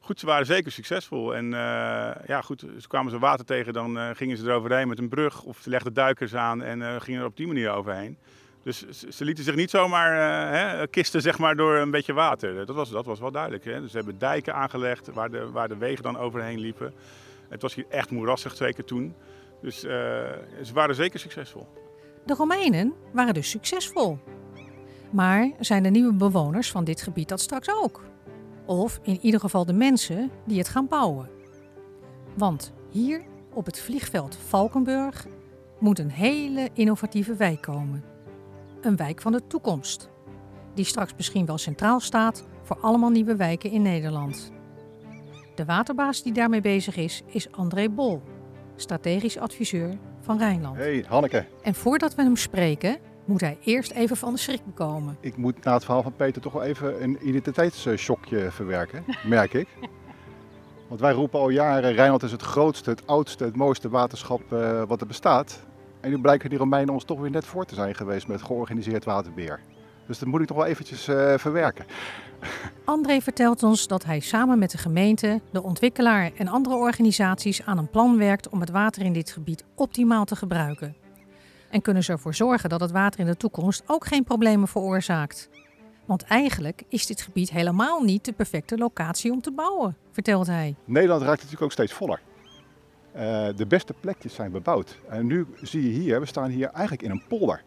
goed, 0.00 0.20
ze 0.20 0.26
waren 0.26 0.46
zeker 0.46 0.72
succesvol. 0.72 1.34
En 1.34 1.50
ja, 2.26 2.40
goed, 2.42 2.60
ze 2.78 2.88
kwamen 2.88 3.10
ze 3.10 3.18
water 3.18 3.44
tegen, 3.44 3.72
dan 3.72 4.16
gingen 4.16 4.36
ze 4.36 4.44
eroverheen 4.44 4.88
met 4.88 4.98
een 4.98 5.08
brug. 5.08 5.42
Of 5.42 5.58
ze 5.62 5.70
legden 5.70 5.94
duikers 5.94 6.34
aan 6.34 6.62
en 6.62 7.02
gingen 7.02 7.20
er 7.20 7.26
op 7.26 7.36
die 7.36 7.46
manier 7.46 7.70
overheen. 7.70 8.18
Dus 8.62 8.88
ze 8.88 9.24
lieten 9.24 9.44
zich 9.44 9.54
niet 9.54 9.70
zomaar 9.70 10.14
hè, 10.52 10.86
kisten 10.86 11.20
zeg 11.20 11.38
maar, 11.38 11.56
door 11.56 11.76
een 11.76 11.90
beetje 11.90 12.12
water. 12.12 12.66
Dat 12.66 12.76
was, 12.76 12.90
dat 12.90 13.06
was 13.06 13.20
wel 13.20 13.30
duidelijk. 13.30 13.64
Hè? 13.64 13.80
Dus 13.80 13.90
ze 13.90 13.96
hebben 13.96 14.18
dijken 14.18 14.54
aangelegd 14.54 15.12
waar 15.12 15.30
de, 15.30 15.50
waar 15.50 15.68
de 15.68 15.76
wegen 15.76 16.02
dan 16.02 16.18
overheen 16.18 16.58
liepen. 16.58 16.92
Het 17.48 17.62
was 17.62 17.74
hier 17.74 17.86
echt 17.88 18.10
moerassig, 18.10 18.56
zeker 18.56 18.84
toen. 18.84 19.14
Dus 19.62 19.84
uh, 19.84 19.90
ze 20.62 20.70
waren 20.72 20.94
zeker 20.94 21.20
succesvol. 21.20 21.66
De 22.24 22.34
Romeinen 22.34 22.92
waren 23.12 23.34
dus 23.34 23.50
succesvol. 23.50 24.18
Maar 25.10 25.50
zijn 25.60 25.82
de 25.82 25.90
nieuwe 25.90 26.12
bewoners 26.12 26.70
van 26.70 26.84
dit 26.84 27.02
gebied 27.02 27.28
dat 27.28 27.40
straks 27.40 27.68
ook? 27.82 28.02
Of 28.64 29.00
in 29.02 29.18
ieder 29.20 29.40
geval 29.40 29.64
de 29.64 29.72
mensen 29.72 30.30
die 30.46 30.58
het 30.58 30.68
gaan 30.68 30.88
bouwen? 30.88 31.30
Want 32.36 32.72
hier 32.90 33.22
op 33.52 33.66
het 33.66 33.80
vliegveld 33.80 34.36
Valkenburg 34.48 35.26
moet 35.78 35.98
een 35.98 36.10
hele 36.10 36.68
innovatieve 36.74 37.34
wijk 37.34 37.60
komen. 37.60 38.04
Een 38.80 38.96
wijk 38.96 39.20
van 39.20 39.32
de 39.32 39.46
toekomst, 39.46 40.10
die 40.74 40.84
straks 40.84 41.14
misschien 41.16 41.46
wel 41.46 41.58
centraal 41.58 42.00
staat 42.00 42.44
voor 42.62 42.78
allemaal 42.80 43.10
nieuwe 43.10 43.36
wijken 43.36 43.70
in 43.70 43.82
Nederland. 43.82 44.52
De 45.54 45.64
waterbaas 45.64 46.22
die 46.22 46.32
daarmee 46.32 46.60
bezig 46.60 46.96
is, 46.96 47.22
is 47.26 47.52
André 47.52 47.88
Bol, 47.88 48.22
strategisch 48.76 49.38
adviseur 49.38 49.98
van 50.20 50.38
Rijnland. 50.38 50.76
Hey 50.76 51.04
Hanneke. 51.08 51.46
En 51.62 51.74
voordat 51.74 52.14
we 52.14 52.22
hem 52.22 52.36
spreken, 52.36 52.98
moet 53.24 53.40
hij 53.40 53.58
eerst 53.64 53.90
even 53.90 54.16
van 54.16 54.32
de 54.32 54.38
schrik 54.38 54.64
bekomen. 54.64 55.16
Ik 55.20 55.36
moet 55.36 55.64
na 55.64 55.72
het 55.72 55.84
verhaal 55.84 56.02
van 56.02 56.16
Peter 56.16 56.42
toch 56.42 56.52
wel 56.52 56.62
even 56.62 57.02
een 57.02 57.28
identiteitsshockje 57.28 58.50
verwerken, 58.50 59.04
merk 59.24 59.54
ik. 59.54 59.68
Want 60.88 61.00
wij 61.00 61.12
roepen 61.12 61.38
al 61.38 61.48
jaren, 61.48 61.92
Rijnland 61.92 62.22
is 62.22 62.32
het 62.32 62.42
grootste, 62.42 62.90
het 62.90 63.06
oudste, 63.06 63.44
het 63.44 63.56
mooiste 63.56 63.88
waterschap 63.88 64.52
uh, 64.52 64.82
wat 64.86 65.00
er 65.00 65.06
bestaat. 65.06 65.66
En 66.00 66.10
nu 66.10 66.18
blijken 66.18 66.50
die 66.50 66.58
Romeinen 66.58 66.94
ons 66.94 67.04
toch 67.04 67.20
weer 67.20 67.30
net 67.30 67.44
voor 67.44 67.64
te 67.64 67.74
zijn 67.74 67.94
geweest 67.94 68.28
met 68.28 68.42
georganiseerd 68.42 69.04
waterbeheer. 69.04 69.60
Dus 70.06 70.18
dat 70.18 70.28
moet 70.28 70.40
ik 70.40 70.48
nog 70.48 70.58
wel 70.58 70.66
eventjes 70.66 71.08
uh, 71.08 71.34
verwerken. 71.36 71.84
André 72.84 73.20
vertelt 73.20 73.62
ons 73.62 73.86
dat 73.86 74.04
hij 74.04 74.20
samen 74.20 74.58
met 74.58 74.70
de 74.70 74.78
gemeente, 74.78 75.40
de 75.52 75.62
ontwikkelaar 75.62 76.30
en 76.36 76.48
andere 76.48 76.76
organisaties 76.76 77.62
aan 77.66 77.78
een 77.78 77.90
plan 77.90 78.18
werkt 78.18 78.48
om 78.48 78.60
het 78.60 78.70
water 78.70 79.02
in 79.02 79.12
dit 79.12 79.30
gebied 79.30 79.64
optimaal 79.74 80.24
te 80.24 80.36
gebruiken. 80.36 80.96
En 81.70 81.82
kunnen 81.82 82.04
ze 82.04 82.12
ervoor 82.12 82.34
zorgen 82.34 82.68
dat 82.68 82.80
het 82.80 82.90
water 82.90 83.20
in 83.20 83.26
de 83.26 83.36
toekomst 83.36 83.82
ook 83.86 84.06
geen 84.06 84.24
problemen 84.24 84.68
veroorzaakt. 84.68 85.48
Want 86.04 86.22
eigenlijk 86.22 86.82
is 86.88 87.06
dit 87.06 87.20
gebied 87.20 87.50
helemaal 87.50 88.02
niet 88.02 88.24
de 88.24 88.32
perfecte 88.32 88.76
locatie 88.76 89.32
om 89.32 89.40
te 89.40 89.52
bouwen, 89.52 89.96
vertelt 90.12 90.46
hij. 90.46 90.74
Nederland 90.84 91.22
raakt 91.22 91.36
natuurlijk 91.36 91.62
ook 91.62 91.72
steeds 91.72 91.92
voller. 91.92 92.20
Uh, 93.16 93.48
de 93.56 93.66
beste 93.68 93.94
plekjes 94.00 94.34
zijn 94.34 94.50
bebouwd. 94.50 94.98
En 95.08 95.26
nu 95.26 95.46
zie 95.62 95.82
je 95.82 96.00
hier, 96.00 96.20
we 96.20 96.26
staan 96.26 96.50
hier 96.50 96.68
eigenlijk 96.68 97.02
in 97.02 97.10
een 97.10 97.22
polder. 97.28 97.62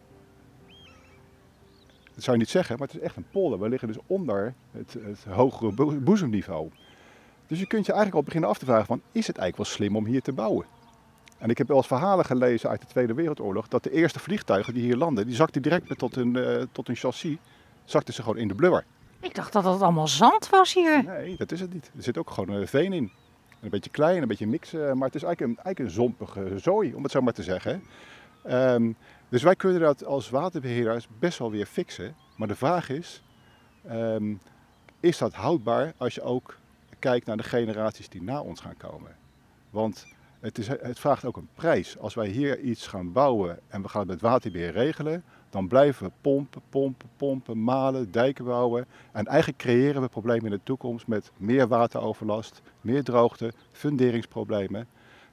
Dat 2.14 2.22
zou 2.24 2.36
je 2.36 2.42
niet 2.42 2.52
zeggen, 2.52 2.78
maar 2.78 2.86
het 2.86 2.96
is 2.96 3.02
echt 3.02 3.16
een 3.16 3.26
polder. 3.30 3.60
We 3.60 3.68
liggen 3.68 3.88
dus 3.88 3.98
onder 4.06 4.54
het, 4.70 4.96
het 5.04 5.24
hogere 5.28 6.00
boezemniveau. 6.00 6.70
Dus 7.46 7.58
je 7.58 7.66
kunt 7.66 7.86
je 7.86 7.92
eigenlijk 7.92 8.20
al 8.20 8.26
beginnen 8.26 8.50
af 8.50 8.58
te 8.58 8.64
vragen 8.64 8.86
van, 8.86 9.00
is 9.12 9.26
het 9.26 9.38
eigenlijk 9.38 9.68
wel 9.68 9.76
slim 9.76 9.96
om 9.96 10.06
hier 10.06 10.22
te 10.22 10.32
bouwen? 10.32 10.66
En 11.38 11.50
ik 11.50 11.58
heb 11.58 11.68
wel 11.68 11.76
eens 11.76 11.86
verhalen 11.86 12.24
gelezen 12.24 12.70
uit 12.70 12.80
de 12.80 12.86
Tweede 12.86 13.14
Wereldoorlog 13.14 13.68
dat 13.68 13.82
de 13.82 13.90
eerste 13.90 14.18
vliegtuigen 14.18 14.74
die 14.74 14.82
hier 14.82 14.96
landen, 14.96 15.26
die 15.26 15.34
zakten 15.34 15.62
direct 15.62 15.98
tot 15.98 16.16
een, 16.16 16.36
uh, 16.36 16.62
tot 16.72 16.88
een 16.88 16.96
chassis, 16.96 17.36
zakten 17.84 18.14
ze 18.14 18.22
gewoon 18.22 18.38
in 18.38 18.48
de 18.48 18.54
blubber. 18.54 18.84
Ik 19.20 19.34
dacht 19.34 19.52
dat 19.52 19.64
het 19.64 19.82
allemaal 19.82 20.08
zand 20.08 20.48
was 20.48 20.74
hier. 20.74 21.04
Nee, 21.04 21.36
dat 21.36 21.52
is 21.52 21.60
het 21.60 21.72
niet. 21.72 21.90
Er 21.96 22.02
zit 22.02 22.18
ook 22.18 22.30
gewoon 22.30 22.56
een 22.56 22.68
veen 22.68 22.92
in. 22.92 23.12
Een 23.64 23.70
beetje 23.70 23.90
klein, 23.90 24.22
een 24.22 24.28
beetje 24.28 24.46
mix, 24.46 24.72
maar 24.72 25.06
het 25.06 25.14
is 25.14 25.22
eigenlijk 25.22 25.78
een, 25.78 25.90
zompige 25.90 26.58
zooi, 26.58 26.94
om 26.94 27.02
het 27.02 27.12
zo 27.12 27.20
maar 27.20 27.32
te 27.32 27.42
zeggen. 27.42 27.82
Um, 28.46 28.96
dus 29.28 29.42
wij 29.42 29.56
kunnen 29.56 29.80
dat 29.80 30.04
als 30.04 30.30
waterbeheerders 30.30 31.08
best 31.18 31.38
wel 31.38 31.50
weer 31.50 31.66
fixen. 31.66 32.14
Maar 32.36 32.48
de 32.48 32.54
vraag 32.54 32.88
is, 32.88 33.22
um, 33.90 34.40
is 35.00 35.18
dat 35.18 35.34
houdbaar 35.34 35.94
als 35.96 36.14
je 36.14 36.22
ook 36.22 36.56
kijkt 36.98 37.26
naar 37.26 37.36
de 37.36 37.42
generaties 37.42 38.08
die 38.08 38.22
na 38.22 38.40
ons 38.40 38.60
gaan 38.60 38.76
komen? 38.76 39.16
Want 39.70 40.06
het, 40.44 40.58
is, 40.58 40.68
het 40.68 40.98
vraagt 40.98 41.24
ook 41.24 41.36
een 41.36 41.48
prijs. 41.54 41.98
Als 41.98 42.14
wij 42.14 42.28
hier 42.28 42.60
iets 42.60 42.86
gaan 42.86 43.12
bouwen 43.12 43.58
en 43.68 43.82
we 43.82 43.88
gaan 43.88 44.00
het 44.00 44.10
met 44.10 44.20
waterbeheer 44.20 44.72
regelen, 44.72 45.24
dan 45.50 45.68
blijven 45.68 46.06
we 46.06 46.12
pompen, 46.20 46.62
pompen, 46.68 47.08
pompen, 47.16 47.64
malen, 47.64 48.12
dijken 48.12 48.44
bouwen. 48.44 48.86
En 49.12 49.26
eigenlijk 49.26 49.58
creëren 49.58 50.02
we 50.02 50.08
problemen 50.08 50.44
in 50.44 50.50
de 50.50 50.60
toekomst 50.62 51.06
met 51.06 51.30
meer 51.36 51.68
wateroverlast, 51.68 52.62
meer 52.80 53.02
droogte, 53.02 53.52
funderingsproblemen. 53.72 54.86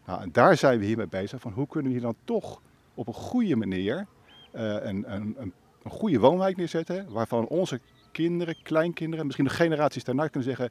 Nou, 0.05 0.21
en 0.21 0.31
daar 0.31 0.57
zijn 0.57 0.79
we 0.79 0.85
hiermee 0.85 1.07
bezig. 1.07 1.41
Van 1.41 1.51
hoe 1.51 1.67
kunnen 1.67 1.91
we 1.91 1.97
hier 1.97 2.07
dan 2.07 2.15
toch 2.23 2.61
op 2.93 3.07
een 3.07 3.13
goede 3.13 3.55
manier 3.55 4.07
een, 4.51 4.87
een, 4.87 5.13
een, 5.13 5.35
een, 5.39 5.53
goede 5.91 6.19
woonwijk 6.19 6.57
neerzetten. 6.57 7.11
Waarvan 7.11 7.47
onze 7.47 7.79
kinderen, 8.11 8.55
kleinkinderen, 8.63 9.25
misschien 9.25 9.47
de 9.47 9.53
generaties 9.53 10.03
daarna 10.03 10.27
kunnen 10.27 10.49
zeggen: 10.49 10.69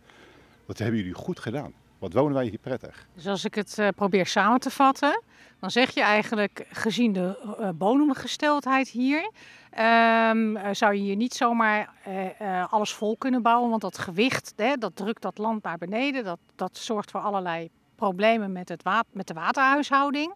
Wat 0.67 0.79
hebben 0.79 0.97
jullie 0.97 1.15
goed 1.15 1.39
gedaan? 1.39 1.73
Wat 2.01 2.13
wonen 2.13 2.35
wij 2.35 2.47
hier 2.47 2.59
prettig? 2.59 3.07
Dus 3.15 3.27
als 3.27 3.45
ik 3.45 3.55
het 3.55 3.79
uh, 3.79 3.89
probeer 3.97 4.27
samen 4.27 4.61
te 4.61 4.71
vatten, 4.71 5.23
dan 5.59 5.71
zeg 5.71 5.91
je 5.91 6.03
eigenlijk, 6.03 6.67
gezien 6.71 7.13
de 7.13 7.57
uh, 7.61 7.69
bodemgesteldheid 7.75 8.89
hier, 8.89 9.31
um, 10.31 10.59
zou 10.75 10.95
je 10.95 11.01
hier 11.01 11.17
niet 11.17 11.35
zomaar 11.35 11.95
alles 12.71 12.93
vol 12.93 13.17
kunnen 13.17 13.43
bouwen. 13.43 13.71
Want 13.71 13.83
dat 13.83 13.99
gewicht, 13.99 14.53
hè, 14.57 14.77
dat 14.77 14.97
drukt 14.97 15.23
dat 15.23 15.39
land 15.39 15.63
naar 15.63 15.79
beneden. 15.79 16.25
Dat, 16.25 16.39
dat 16.57 16.77
zorgt 16.77 17.11
voor 17.11 17.21
allerlei 17.21 17.71
problemen 17.95 18.53
met, 18.53 18.69
het 18.69 18.83
met 19.13 19.27
de 19.27 19.35
waterhuishouding. 19.35 20.35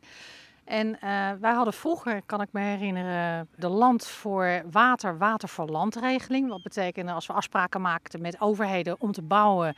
En 0.65 0.99
wij 1.41 1.53
hadden 1.53 1.75
vroeger, 1.75 2.23
kan 2.27 2.41
ik 2.41 2.49
me 2.51 2.61
herinneren, 2.61 3.49
de 3.57 3.69
land 3.69 4.07
voor 4.07 4.63
water, 4.71 5.19
water 5.19 5.49
voor 5.49 5.67
landregeling. 5.67 6.49
Wat 6.49 6.63
betekende 6.63 7.13
als 7.13 7.27
we 7.27 7.33
afspraken 7.33 7.81
maakten 7.81 8.21
met 8.21 8.41
overheden 8.41 9.01
om 9.01 9.13
te 9.13 9.23
bouwen. 9.23 9.77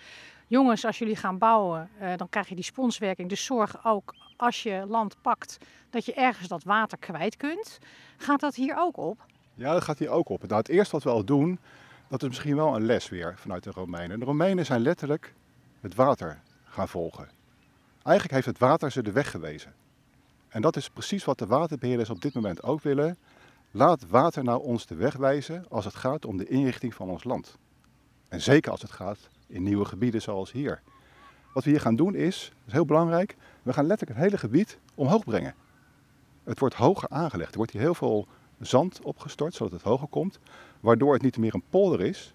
Jongens, 0.49 0.85
als 0.85 0.99
jullie 0.99 1.17
gaan 1.17 1.39
bouwen, 1.39 1.91
uh, 2.01 2.17
dan 2.17 2.29
krijg 2.29 2.49
je 2.49 2.55
die 2.55 2.65
sponswerking. 2.65 3.29
Dus 3.29 3.45
zorg 3.45 3.85
ook 3.85 4.15
als 4.37 4.63
je 4.63 4.85
land 4.89 5.17
pakt 5.21 5.59
dat 5.91 6.05
je 6.05 6.15
ergens 6.15 6.49
dat 6.49 6.65
water 6.65 6.99
kwijt 6.99 7.37
kunt. 7.37 7.79
Gaat 8.17 8.41
dat 8.41 8.55
hier 8.55 8.77
ook 8.79 8.97
op? 8.97 9.25
Ja, 9.55 9.73
dat 9.73 9.83
gaat 9.83 9.99
hier 9.99 10.11
ook 10.11 10.29
op. 10.29 10.43
Nou, 10.43 10.55
het 10.55 10.69
eerste 10.69 10.93
wat 10.93 11.05
we 11.05 11.11
al 11.11 11.25
doen, 11.25 11.59
dat 12.09 12.23
is 12.23 12.29
misschien 12.29 12.57
wel 12.57 12.77
een 12.77 12.87
les 12.87 13.09
weer 13.09 13.35
vanuit 13.37 13.63
de 13.63 13.71
Romeinen. 13.71 14.19
De 14.19 14.25
Romeinen 14.25 14.67
zijn 14.67 14.81
letterlijk 14.81 15.35
het 15.81 15.95
water 15.95 16.41
gaan 16.65 16.89
volgen. 16.89 17.29
Eigenlijk 18.03 18.35
heeft 18.35 18.47
het 18.47 18.59
water 18.59 18.91
ze 18.91 19.03
de 19.03 19.13
weg 19.13 19.31
gewezen. 19.31 19.75
En 20.49 20.63
dat 20.63 20.77
is 20.77 20.91
precies 20.91 21.25
wat 21.25 21.39
de 21.39 21.47
waterbeheerders 21.47 22.11
op 22.11 22.21
dit 22.21 22.35
moment 22.35 22.63
ook 22.63 22.83
willen. 22.83 23.19
Laat 23.71 24.09
water 24.09 24.45
nou 24.45 24.63
ons 24.63 24.87
de 24.87 24.95
weg 24.95 25.17
wijzen 25.17 25.65
als 25.69 25.85
het 25.85 25.95
gaat 25.95 26.25
om 26.25 26.37
de 26.37 26.49
inrichting 26.49 26.95
van 26.95 27.09
ons 27.09 27.25
land. 27.25 27.59
En 28.29 28.41
zeker 28.41 28.71
als 28.71 28.83
het 28.83 28.91
gaat 28.91 29.29
in 29.47 29.63
nieuwe 29.63 29.85
gebieden 29.85 30.23
zoals 30.23 30.53
hier. 30.53 30.81
Wat 31.55 31.65
we 31.65 31.71
hier 31.71 31.81
gaan 31.81 31.97
doen 31.97 32.15
is, 32.15 32.49
dat 32.49 32.67
is 32.67 32.73
heel 32.73 32.85
belangrijk, 32.85 33.37
we 33.63 33.73
gaan 33.73 33.87
letterlijk 33.87 34.19
het 34.19 34.29
hele 34.29 34.41
gebied 34.41 34.79
omhoog 34.95 35.25
brengen. 35.25 35.55
Het 36.45 36.59
wordt 36.59 36.75
hoger 36.75 37.09
aangelegd. 37.09 37.51
Er 37.51 37.57
wordt 37.57 37.73
hier 37.73 37.81
heel 37.81 37.95
veel 37.95 38.27
zand 38.61 39.01
opgestort, 39.03 39.55
zodat 39.55 39.73
het 39.73 39.83
hoger 39.83 40.09
komt. 40.09 40.39
Waardoor 40.81 41.13
het 41.13 41.23
niet 41.23 41.39
meer 41.39 41.55
een 41.55 41.63
polder 41.71 42.01
is, 42.01 42.35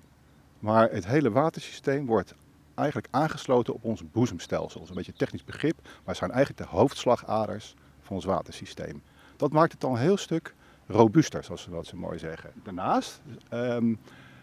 maar 0.59 0.91
het 0.91 1.05
hele 1.05 1.31
watersysteem 1.31 2.05
wordt 2.05 2.35
eigenlijk 2.75 3.07
aangesloten 3.11 3.73
op 3.73 3.83
ons 3.83 4.11
boezemstelsel. 4.11 4.79
Dat 4.79 4.83
is 4.83 4.89
een 4.89 4.95
beetje 4.95 5.13
technisch 5.13 5.43
begrip, 5.43 5.89
maar 6.03 6.15
zijn 6.15 6.31
eigenlijk 6.31 6.69
de 6.69 6.75
hoofdslagaders 6.75 7.75
van 8.01 8.15
ons 8.15 8.25
watersysteem. 8.25 9.01
Dat 9.35 9.51
maakt 9.51 9.71
het 9.71 9.81
dan 9.81 9.91
een 9.91 9.99
heel 9.99 10.17
stuk 10.17 10.55
robuuster, 10.87 11.43
zoals 11.43 11.65
we 11.65 11.71
dat 11.71 11.85
zo 11.85 11.97
mooi 11.97 12.19
zeggen. 12.19 12.51
Daarnaast 12.63 13.21
ehm, 13.49 13.93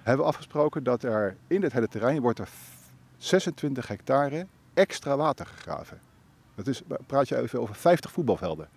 hebben 0.09 0.27
we 0.27 0.33
afgesproken 0.33 0.83
dat 0.83 1.03
er 1.03 1.37
in 1.47 1.61
dit 1.61 1.73
hele 1.73 1.89
terrein 1.89 2.21
wordt 2.21 2.39
er 2.39 2.49
26 3.17 3.89
hectare 3.89 4.47
extra 4.75 5.17
water 5.17 5.47
gegraven. 5.47 6.01
Dat 6.55 6.67
is, 6.67 6.83
praat 7.07 7.29
je 7.29 7.37
even 7.37 7.61
over 7.61 7.75
50 7.75 8.11
voetbalvelden. 8.11 8.69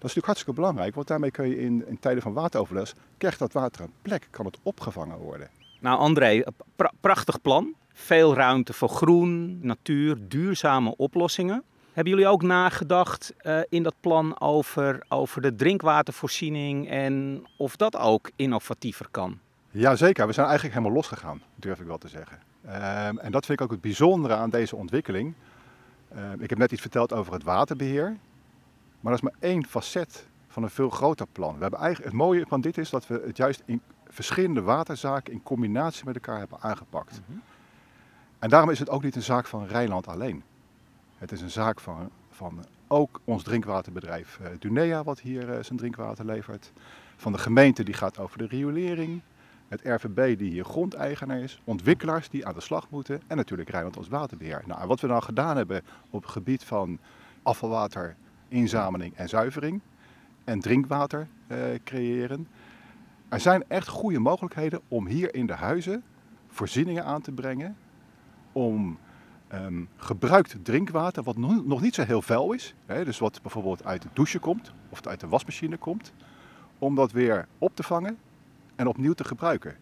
Dat 0.00 0.08
is 0.08 0.14
natuurlijk 0.14 0.26
hartstikke 0.26 0.60
belangrijk, 0.60 0.94
want 0.94 1.06
daarmee 1.06 1.30
kun 1.30 1.48
je 1.48 1.58
in, 1.58 1.98
tijden 2.00 2.22
van 2.22 2.32
wateroverlast, 2.32 2.94
krijgt 3.18 3.38
dat 3.38 3.52
water 3.52 3.82
een 3.82 3.92
plek, 4.02 4.28
kan 4.30 4.46
het 4.46 4.58
opgevangen 4.62 5.18
worden. 5.18 5.50
Nou 5.80 5.98
André, 5.98 6.44
pra 6.76 6.92
prachtig 7.00 7.40
plan. 7.40 7.74
Veel 7.92 8.34
ruimte 8.34 8.72
voor 8.72 8.88
groen, 8.88 9.58
natuur, 9.62 10.16
duurzame 10.28 10.96
oplossingen. 10.96 11.64
Hebben 11.92 12.12
jullie 12.12 12.28
ook 12.28 12.42
nagedacht 12.42 13.34
uh, 13.42 13.60
in 13.68 13.82
dat 13.82 13.94
plan 14.00 14.40
over, 14.40 15.04
over 15.08 15.42
de 15.42 15.54
drinkwatervoorziening 15.54 16.88
en 16.88 17.44
of 17.56 17.76
dat 17.76 17.96
ook 17.96 18.30
innovatiever 18.36 19.06
kan? 19.10 19.38
Jazeker, 19.70 20.26
we 20.26 20.32
zijn 20.32 20.46
eigenlijk 20.46 20.76
helemaal 20.76 20.96
losgegaan, 20.96 21.42
durf 21.54 21.80
ik 21.80 21.86
wel 21.86 21.98
te 21.98 22.08
zeggen. 22.08 22.38
Um, 22.66 23.18
en 23.18 23.32
dat 23.32 23.46
vind 23.46 23.58
ik 23.58 23.64
ook 23.64 23.70
het 23.70 23.80
bijzondere 23.80 24.34
aan 24.34 24.50
deze 24.50 24.76
ontwikkeling. 24.76 25.34
Um, 26.16 26.40
ik 26.40 26.50
heb 26.50 26.58
net 26.58 26.72
iets 26.72 26.80
verteld 26.80 27.12
over 27.12 27.32
het 27.32 27.42
waterbeheer. 27.42 28.16
Maar 29.00 29.12
dat 29.12 29.22
is 29.22 29.30
maar 29.30 29.50
één 29.50 29.66
facet 29.66 30.26
van 30.48 30.62
een 30.62 30.70
veel 30.70 30.90
groter 30.90 31.26
plan. 31.32 31.54
We 31.54 31.60
hebben 31.60 31.78
eigenlijk, 31.80 32.10
het 32.10 32.20
mooie 32.20 32.44
van 32.48 32.60
dit 32.60 32.78
is 32.78 32.90
dat 32.90 33.06
we 33.06 33.22
het 33.26 33.36
juist 33.36 33.62
in 33.64 33.82
verschillende 34.08 34.62
waterzaken 34.62 35.32
in 35.32 35.42
combinatie 35.42 36.04
met 36.04 36.14
elkaar 36.14 36.38
hebben 36.38 36.60
aangepakt. 36.60 37.12
Mm 37.18 37.24
-hmm. 37.26 37.42
En 38.38 38.48
daarom 38.48 38.70
is 38.70 38.78
het 38.78 38.90
ook 38.90 39.02
niet 39.02 39.16
een 39.16 39.22
zaak 39.22 39.46
van 39.46 39.66
Rijnland 39.66 40.08
alleen. 40.08 40.42
Het 41.18 41.32
is 41.32 41.40
een 41.40 41.50
zaak 41.50 41.80
van, 41.80 42.10
van 42.30 42.64
ook 42.88 43.20
ons 43.24 43.42
drinkwaterbedrijf 43.42 44.38
uh, 44.42 44.48
Dunea, 44.58 45.04
wat 45.04 45.20
hier 45.20 45.48
uh, 45.48 45.62
zijn 45.62 45.78
drinkwater 45.78 46.24
levert. 46.24 46.72
Van 47.16 47.32
de 47.32 47.38
gemeente 47.38 47.82
die 47.82 47.94
gaat 47.94 48.18
over 48.18 48.38
de 48.38 48.46
riolering. 48.46 49.20
Het 49.70 49.80
RVB 49.84 50.38
die 50.38 50.50
hier 50.50 50.64
grondeigenaar 50.64 51.38
is. 51.38 51.60
Ontwikkelaars 51.64 52.28
die 52.28 52.46
aan 52.46 52.54
de 52.54 52.60
slag 52.60 52.90
moeten. 52.90 53.20
En 53.26 53.36
natuurlijk 53.36 53.70
Rijnland 53.70 53.96
als 53.96 54.08
waterbeheer. 54.08 54.62
Nou, 54.66 54.86
wat 54.86 55.00
we 55.00 55.06
dan 55.06 55.22
gedaan 55.22 55.56
hebben 55.56 55.82
op 56.10 56.22
het 56.22 56.30
gebied 56.30 56.64
van 56.64 56.98
afvalwaterinzameling 57.42 59.14
en 59.16 59.28
zuivering. 59.28 59.80
En 60.44 60.60
drinkwater 60.60 61.28
uh, 61.48 61.58
creëren. 61.84 62.48
Er 63.28 63.40
zijn 63.40 63.64
echt 63.68 63.88
goede 63.88 64.18
mogelijkheden 64.18 64.80
om 64.88 65.06
hier 65.06 65.34
in 65.34 65.46
de 65.46 65.54
huizen 65.54 66.02
voorzieningen 66.48 67.04
aan 67.04 67.20
te 67.22 67.32
brengen. 67.32 67.76
Om 68.52 68.98
um, 69.54 69.88
gebruikt 69.96 70.56
drinkwater, 70.62 71.22
wat 71.22 71.36
nog 71.36 71.80
niet 71.80 71.94
zo 71.94 72.02
heel 72.02 72.22
vuil 72.22 72.52
is, 72.52 72.74
hè, 72.86 73.04
dus 73.04 73.18
wat 73.18 73.42
bijvoorbeeld 73.42 73.84
uit 73.84 74.02
de 74.02 74.08
douche 74.12 74.38
komt 74.38 74.72
of 74.88 75.06
uit 75.06 75.20
de 75.20 75.28
wasmachine 75.28 75.76
komt, 75.76 76.12
om 76.78 76.94
dat 76.94 77.12
weer 77.12 77.46
op 77.58 77.76
te 77.76 77.82
vangen 77.82 78.18
en 78.80 78.86
opnieuw 78.86 79.12
te 79.12 79.24
gebruiken. 79.24 79.76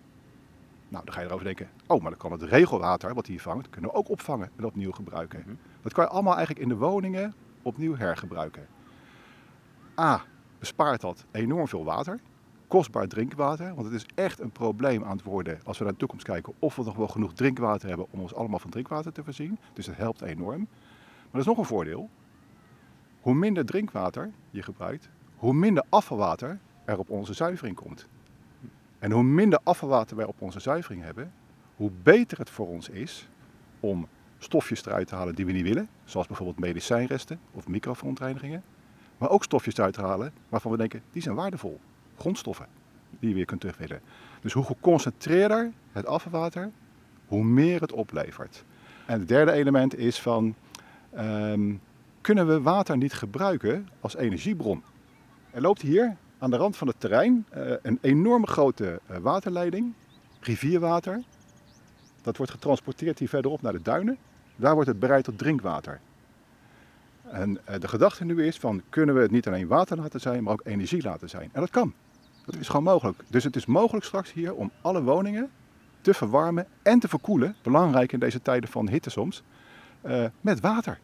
Nou, 0.89 1.05
dan 1.05 1.15
ga 1.15 1.21
je 1.21 1.27
erover 1.27 1.45
denken, 1.45 1.69
oh, 1.87 2.01
maar 2.01 2.11
dan 2.11 2.21
kan 2.21 2.33
het 2.33 2.43
regelwater 2.43 3.15
wat 3.15 3.27
hier 3.27 3.41
vangt, 3.41 3.71
kunnen 3.71 3.91
we 3.91 3.97
ook 3.97 4.09
opvangen 4.09 4.51
en 4.57 4.65
opnieuw 4.65 4.93
gebruiken. 4.93 5.43
-hmm. 5.43 5.59
Dat 5.83 5.93
kan 5.93 6.05
je 6.05 6.11
allemaal 6.11 6.37
eigenlijk 6.37 6.65
in 6.65 6.69
de 6.69 6.77
woningen 6.77 7.35
opnieuw 7.63 7.97
hergebruiken. 7.97 8.67
A, 10.01 10.23
bespaart 10.59 11.01
dat 11.01 11.25
enorm 11.31 11.69
veel 11.69 11.85
water 11.85 12.21
kostbaar 12.69 13.07
drinkwater. 13.07 13.75
Want 13.75 13.87
het 13.87 13.95
is 13.95 14.07
echt 14.15 14.41
een 14.41 14.51
probleem 14.51 15.05
aan 15.05 15.17
het 15.17 15.23
worden 15.23 15.61
als 15.65 15.79
we 15.79 15.85
naar 15.85 15.93
de 15.93 15.99
toekomst 15.99 16.25
kijken 16.25 16.53
of 16.59 16.77
we 16.77 16.85
nog 16.85 16.97
wel 16.97 17.09
genoeg 17.09 17.33
drinkwater 17.33 17.89
hebben 17.89 18.07
om 18.11 18.21
ons 18.21 18.35
allemaal 18.35 18.59
van 18.59 18.71
drinkwater 18.71 19.13
te 19.13 19.25
voorzien. 19.25 19.59
Dus 19.73 19.87
dat 19.87 19.97
helpt 19.97 20.21
enorm. 20.21 20.69
Maar 20.69 21.33
er 21.33 21.39
is 21.39 21.47
nog 21.47 21.59
een 21.59 21.65
voordeel. 21.65 22.11
Hoe 23.21 23.35
minder 23.35 23.65
drinkwater 23.65 24.31
je 24.51 24.63
gebruikt, 24.63 25.09
hoe 25.37 25.55
minder 25.55 25.85
afvalwater 25.89 26.59
er 26.85 26.99
op 26.99 27.11
onze 27.11 27.35
zuivering 27.35 27.77
komt. 27.77 28.09
En 28.99 29.11
hoe 29.11 29.23
minder 29.23 29.59
afvalwater 29.63 30.17
wij 30.17 30.27
op 30.27 30.41
onze 30.41 30.61
zuivering 30.61 31.03
hebben, 31.03 31.33
hoe 31.77 31.91
beter 32.03 32.39
het 32.39 32.51
voor 32.51 32.67
ons 32.69 32.89
is 32.89 33.29
om 33.81 34.09
stofjes 34.39 34.87
eruit 34.87 35.09
te 35.09 35.15
halen 35.15 35.35
die 35.35 35.47
we 35.47 35.53
niet 35.53 35.63
willen, 35.63 35.89
zoals 36.05 36.27
bijvoorbeeld 36.27 36.59
medicijnresten 36.59 37.41
of 37.53 37.69
microverontreinigingen. 37.69 38.63
Maar 39.19 39.31
ook 39.31 39.45
stofjes 39.45 39.77
eruit 39.77 39.95
te 39.95 40.01
halen 40.01 40.33
waarvan 40.49 40.71
we 40.71 40.77
denken, 40.77 41.03
die 41.13 41.23
zijn 41.23 41.35
waardevol 41.35 41.81
grondstoffen 42.17 42.67
die 43.19 43.29
je 43.29 43.35
weer 43.35 43.45
kunt 43.45 43.61
terugwinnen. 43.61 44.01
Dus 44.41 44.53
hoe 44.53 44.65
geconcentreerder 44.65 45.73
het 45.93 46.07
afvalwater, 46.07 46.71
hoe 47.27 47.45
meer 47.45 47.81
het 47.81 47.93
oplevert. 47.93 48.65
En 49.07 49.19
het 49.19 49.29
derde 49.29 49.53
element 49.53 49.97
is 49.97 50.21
van, 50.21 50.55
um, 51.19 51.81
kunnen 52.21 52.47
we 52.47 52.61
water 52.61 52.97
niet 52.97 53.13
gebruiken 53.13 53.89
als 54.01 54.17
energiebron? 54.17 54.83
Er 55.51 55.61
loopt 55.61 55.83
hier 55.83 56.17
aan 56.39 56.51
de 56.51 56.57
rand 56.57 56.77
van 56.77 56.87
het 56.87 57.01
terrein 57.01 57.47
uh, 57.57 57.73
een 57.83 57.99
enorme 58.01 58.47
grote 58.47 59.01
uh, 59.11 59.17
waterleiding, 59.17 59.93
rivierwater. 60.41 61.23
Dat 62.23 62.37
wordt 62.37 62.53
getransporteerd 62.53 63.19
hier 63.19 63.29
verderop 63.29 63.63
naar 63.63 63.73
de 63.73 63.83
duinen. 63.83 64.19
Daar 64.57 64.75
wordt 64.75 64.89
het 64.89 64.99
bereid 64.99 65.25
tot 65.25 65.39
drinkwater. 65.39 66.01
En 67.25 67.51
uh, 67.51 67.75
de 67.79 67.89
gedachte 67.89 68.25
nu 68.25 68.47
is 68.47 68.57
van, 68.57 68.83
kunnen 68.89 69.15
we 69.15 69.21
het 69.21 69.31
niet 69.31 69.47
alleen 69.47 69.67
water 69.67 69.97
laten 69.97 70.21
zijn, 70.21 70.43
maar 70.43 70.53
ook 70.53 70.61
energie 70.65 71.03
laten 71.03 71.29
zijn? 71.29 71.51
En 71.53 71.61
dat 71.61 71.71
kan. 71.71 71.93
Dat 72.45 72.57
is 72.57 72.67
gewoon 72.67 72.83
mogelijk. 72.83 73.23
Dus 73.29 73.45
het 73.45 73.57
is 73.57 73.67
mogelijk 73.67 74.05
straks 74.05 74.33
hier 74.33 74.55
om 74.55 74.71
alle 74.81 75.03
woningen 75.03 75.51
te 76.01 76.15
verwarmen 76.15 76.67
en 76.83 76.99
te 76.99 77.09
verkoelen, 77.09 77.57
belangrijk 77.63 78.13
in 78.13 78.19
deze 78.19 78.43
tijden 78.43 78.71
van 78.71 78.89
hitte 78.89 79.11
soms, 79.11 79.43
met 80.41 80.61
water. 80.61 80.99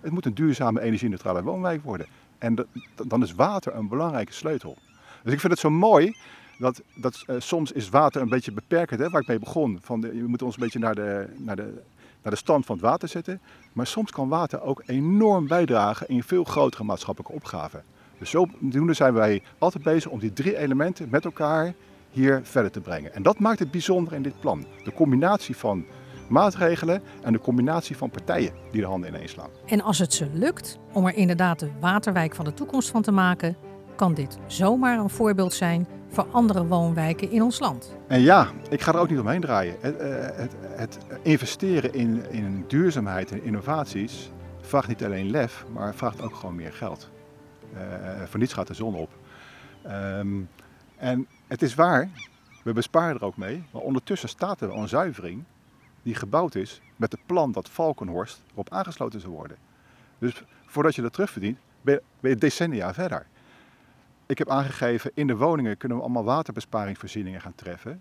Het 0.00 0.12
moet 0.12 0.26
een 0.26 0.34
duurzame 0.34 0.80
energie-neutrale 0.80 1.42
woonwijk 1.42 1.82
worden. 1.82 2.06
En 2.42 2.66
dan 3.06 3.22
is 3.22 3.34
water 3.34 3.74
een 3.74 3.88
belangrijke 3.88 4.32
sleutel. 4.32 4.76
Dus 5.22 5.32
ik 5.32 5.40
vind 5.40 5.52
het 5.52 5.60
zo 5.60 5.70
mooi 5.70 6.16
dat, 6.58 6.82
dat 6.94 7.24
uh, 7.26 7.36
soms 7.38 7.72
is 7.72 7.88
water 7.88 8.22
een 8.22 8.28
beetje 8.28 8.52
beperkend, 8.52 9.00
hè, 9.00 9.08
waar 9.10 9.20
ik 9.20 9.26
mee 9.26 9.38
begon. 9.38 9.78
Van 9.82 10.00
we 10.00 10.24
moeten 10.26 10.46
ons 10.46 10.56
een 10.56 10.62
beetje 10.62 10.78
naar 10.78 10.94
de, 10.94 11.26
naar, 11.36 11.56
de, 11.56 11.82
naar 12.22 12.32
de 12.32 12.38
stand 12.38 12.66
van 12.66 12.76
het 12.76 12.84
water 12.84 13.08
zetten. 13.08 13.40
Maar 13.72 13.86
soms 13.86 14.10
kan 14.10 14.28
water 14.28 14.62
ook 14.62 14.82
enorm 14.86 15.46
bijdragen 15.46 16.08
in 16.08 16.22
veel 16.22 16.44
grotere 16.44 16.84
maatschappelijke 16.84 17.36
opgaven. 17.36 17.84
Dus 18.18 18.30
zodoende 18.30 18.94
zijn 18.94 19.14
wij 19.14 19.42
altijd 19.58 19.84
bezig 19.84 20.10
om 20.10 20.18
die 20.18 20.32
drie 20.32 20.56
elementen 20.56 21.08
met 21.10 21.24
elkaar 21.24 21.74
hier 22.10 22.40
verder 22.44 22.70
te 22.70 22.80
brengen. 22.80 23.14
En 23.14 23.22
dat 23.22 23.38
maakt 23.38 23.58
het 23.58 23.70
bijzonder 23.70 24.12
in 24.12 24.22
dit 24.22 24.40
plan. 24.40 24.66
De 24.84 24.92
combinatie 24.92 25.56
van 25.56 25.84
maatregelen 26.32 27.02
en 27.22 27.32
de 27.32 27.38
combinatie 27.38 27.96
van 27.96 28.10
partijen 28.10 28.52
die 28.70 28.80
de 28.80 28.86
handen 28.86 29.14
ineens 29.14 29.30
slaan. 29.30 29.50
En 29.66 29.80
als 29.80 29.98
het 29.98 30.14
ze 30.14 30.28
lukt 30.32 30.78
om 30.92 31.06
er 31.06 31.14
inderdaad 31.14 31.58
de 31.58 31.70
waterwijk 31.80 32.34
van 32.34 32.44
de 32.44 32.54
toekomst 32.54 32.90
van 32.90 33.02
te 33.02 33.12
maken, 33.12 33.56
kan 33.96 34.14
dit 34.14 34.38
zomaar 34.46 34.98
een 34.98 35.10
voorbeeld 35.10 35.52
zijn 35.52 35.86
voor 36.08 36.26
andere 36.30 36.66
woonwijken 36.66 37.30
in 37.30 37.42
ons 37.42 37.58
land. 37.58 37.96
En 38.06 38.20
ja, 38.20 38.48
ik 38.70 38.80
ga 38.80 38.92
er 38.92 38.98
ook 38.98 39.10
niet 39.10 39.18
omheen 39.18 39.40
draaien. 39.40 39.76
Het, 39.80 39.98
het, 40.36 40.56
het 40.76 40.98
investeren 41.22 41.94
in, 41.94 42.30
in 42.30 42.64
duurzaamheid 42.68 43.30
en 43.30 43.44
innovaties 43.44 44.30
vraagt 44.60 44.88
niet 44.88 45.04
alleen 45.04 45.30
lef, 45.30 45.64
maar 45.72 45.94
vraagt 45.94 46.22
ook 46.22 46.34
gewoon 46.34 46.54
meer 46.54 46.72
geld. 46.72 47.10
Uh, 47.74 47.80
voor 48.24 48.40
niets 48.40 48.52
gaat 48.52 48.66
de 48.66 48.74
zon 48.74 48.94
op. 48.94 49.10
Um, 49.86 50.48
en 50.96 51.26
het 51.46 51.62
is 51.62 51.74
waar, 51.74 52.08
we 52.62 52.72
besparen 52.72 53.14
er 53.16 53.24
ook 53.24 53.36
mee, 53.36 53.64
maar 53.72 53.82
ondertussen 53.82 54.28
staat 54.28 54.60
er 54.60 54.76
een 54.76 54.88
zuivering 54.88 55.44
die 56.02 56.14
gebouwd 56.14 56.54
is 56.54 56.80
met 56.96 57.12
het 57.12 57.26
plan 57.26 57.52
dat 57.52 57.70
Valkenhorst 57.70 58.42
erop 58.52 58.70
aangesloten 58.70 59.20
zou 59.20 59.32
worden. 59.32 59.56
Dus 60.18 60.42
voordat 60.66 60.94
je 60.94 61.02
dat 61.02 61.12
terugverdient, 61.12 61.58
ben 61.80 61.94
je, 61.94 62.02
ben 62.20 62.30
je 62.30 62.36
decennia 62.36 62.94
verder. 62.94 63.26
Ik 64.26 64.38
heb 64.38 64.48
aangegeven, 64.48 65.10
in 65.14 65.26
de 65.26 65.36
woningen 65.36 65.76
kunnen 65.76 65.98
we 65.98 66.04
allemaal 66.04 66.24
waterbesparingsvoorzieningen 66.24 67.40
gaan 67.40 67.54
treffen. 67.54 68.00